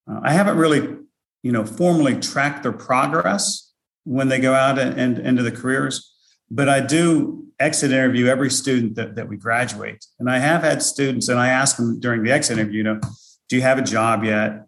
uh 0.08 0.20
I 0.22 0.32
haven't 0.32 0.56
really 0.56 0.98
you 1.42 1.52
know, 1.52 1.64
formally 1.64 2.18
tracked 2.18 2.62
their 2.62 2.72
progress 2.72 3.72
when 4.04 4.28
they 4.28 4.40
go 4.40 4.54
out 4.54 4.78
and, 4.78 4.98
and 4.98 5.18
into 5.18 5.42
the 5.42 5.52
careers. 5.52 6.14
But 6.50 6.68
I 6.68 6.80
do 6.80 7.46
exit 7.60 7.90
interview 7.90 8.26
every 8.26 8.50
student 8.50 8.94
that, 8.94 9.16
that 9.16 9.28
we 9.28 9.36
graduate. 9.36 10.06
And 10.18 10.30
I 10.30 10.38
have 10.38 10.62
had 10.62 10.82
students, 10.82 11.28
and 11.28 11.38
I 11.38 11.48
ask 11.48 11.76
them 11.76 12.00
during 12.00 12.22
the 12.22 12.30
exit 12.30 12.58
interview, 12.58 12.78
you 12.78 12.84
know, 12.84 13.00
do 13.48 13.56
you 13.56 13.62
have 13.62 13.78
a 13.78 13.82
job 13.82 14.24
yet? 14.24 14.64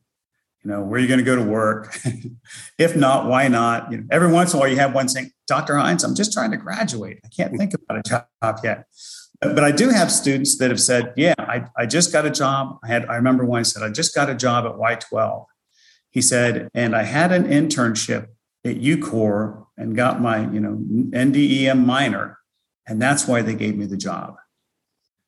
You 0.65 0.71
know, 0.71 0.83
where 0.83 0.99
are 0.99 1.03
you 1.03 1.09
going 1.09 1.19
to 1.19 1.25
go 1.25 1.37
to 1.37 1.43
work? 1.43 1.99
if 2.79 2.95
not, 2.95 3.27
why 3.27 3.49
not? 3.49 3.91
You 3.91 3.99
know, 3.99 4.05
every 4.11 4.31
once 4.31 4.53
in 4.53 4.59
a 4.59 4.61
while 4.61 4.69
you 4.69 4.77
have 4.77 4.95
one 4.95 5.09
saying, 5.09 5.31
Dr. 5.47 5.77
Hines, 5.77 6.05
I'm 6.05 6.15
just 6.15 6.33
trying 6.33 6.51
to 6.51 6.59
graduate. 6.59 7.21
I 7.25 7.29
can't 7.29 7.57
think 7.57 7.73
about 7.75 7.99
a 7.99 8.03
job 8.03 8.59
yet. 8.63 8.87
But 9.41 9.65
I 9.65 9.73
do 9.73 9.89
have 9.89 10.13
students 10.13 10.59
that 10.59 10.69
have 10.69 10.81
said, 10.81 11.15
yeah, 11.17 11.35
I, 11.39 11.65
I 11.79 11.87
just 11.87 12.13
got 12.13 12.27
a 12.27 12.31
job. 12.31 12.79
I 12.85 12.89
had, 12.89 13.07
I 13.07 13.17
remember 13.17 13.45
one 13.47 13.65
said, 13.65 13.83
I 13.83 13.89
just 13.89 14.15
got 14.15 14.29
a 14.29 14.35
job 14.35 14.67
at 14.67 14.73
Y12. 14.73 15.47
He 16.11 16.21
said, 16.21 16.69
and 16.75 16.95
I 16.95 17.05
had 17.05 17.33
an 17.33 17.45
internship 17.45 18.27
at 18.65 18.77
UCOR 18.77 19.65
and 19.81 19.97
got 19.97 20.21
my, 20.21 20.41
you 20.51 20.61
know, 20.61 20.77
NDEM 21.11 21.85
minor, 21.85 22.39
and 22.87 23.01
that's 23.01 23.27
why 23.27 23.41
they 23.41 23.55
gave 23.55 23.77
me 23.77 23.87
the 23.87 23.97
job. 23.97 24.37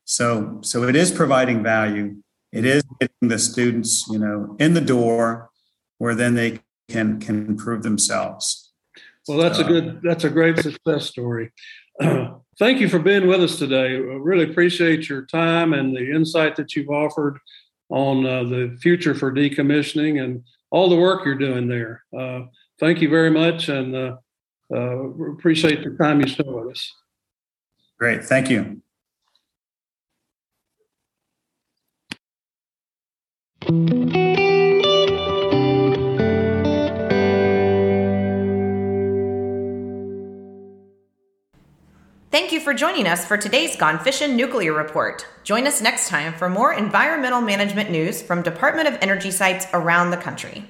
So, 0.04 0.58
so 0.62 0.84
it 0.84 0.94
is 0.94 1.10
providing 1.10 1.62
value. 1.62 2.16
It 2.52 2.66
is 2.66 2.82
getting 3.00 3.28
the 3.28 3.38
students, 3.38 4.06
you 4.08 4.18
know, 4.18 4.54
in 4.60 4.74
the 4.74 4.80
door 4.80 5.50
where 5.96 6.14
then 6.14 6.34
they 6.34 6.60
can 6.90 7.18
can 7.18 7.46
improve 7.46 7.82
themselves. 7.82 8.72
Well, 9.26 9.38
that's 9.38 9.58
a 9.58 9.64
good, 9.64 10.00
that's 10.02 10.24
a 10.24 10.30
great 10.30 10.58
success 10.58 11.06
story. 11.06 11.52
thank 12.58 12.80
you 12.80 12.88
for 12.88 12.98
being 12.98 13.26
with 13.26 13.42
us 13.42 13.58
today. 13.58 13.94
I 13.94 13.98
really 13.98 14.50
appreciate 14.50 15.08
your 15.08 15.24
time 15.26 15.72
and 15.72 15.96
the 15.96 16.10
insight 16.10 16.56
that 16.56 16.74
you've 16.74 16.90
offered 16.90 17.38
on 17.88 18.26
uh, 18.26 18.42
the 18.44 18.76
future 18.82 19.14
for 19.14 19.32
decommissioning 19.32 20.22
and 20.22 20.42
all 20.70 20.88
the 20.88 20.96
work 20.96 21.24
you're 21.24 21.36
doing 21.36 21.68
there. 21.68 22.02
Uh, 22.18 22.40
thank 22.80 23.00
you 23.00 23.08
very 23.08 23.30
much, 23.30 23.68
and 23.68 23.94
uh, 23.94 24.16
uh, 24.72 25.32
appreciate 25.32 25.84
the 25.84 25.90
time 26.02 26.20
you 26.20 26.28
spent 26.28 26.50
with 26.52 26.72
us. 26.72 26.92
Great, 27.98 28.24
thank 28.24 28.50
you. 28.50 28.82
Thank 42.32 42.50
you 42.50 42.60
for 42.60 42.72
joining 42.72 43.06
us 43.06 43.26
for 43.26 43.36
today's 43.36 43.76
Gone 43.76 43.98
Fission 43.98 44.36
Nuclear 44.36 44.72
Report. 44.72 45.26
Join 45.44 45.66
us 45.66 45.82
next 45.82 46.08
time 46.08 46.32
for 46.32 46.48
more 46.48 46.72
environmental 46.72 47.42
management 47.42 47.90
news 47.90 48.22
from 48.22 48.42
Department 48.42 48.88
of 48.88 48.96
Energy 49.02 49.30
sites 49.30 49.66
around 49.74 50.10
the 50.10 50.16
country. 50.16 50.64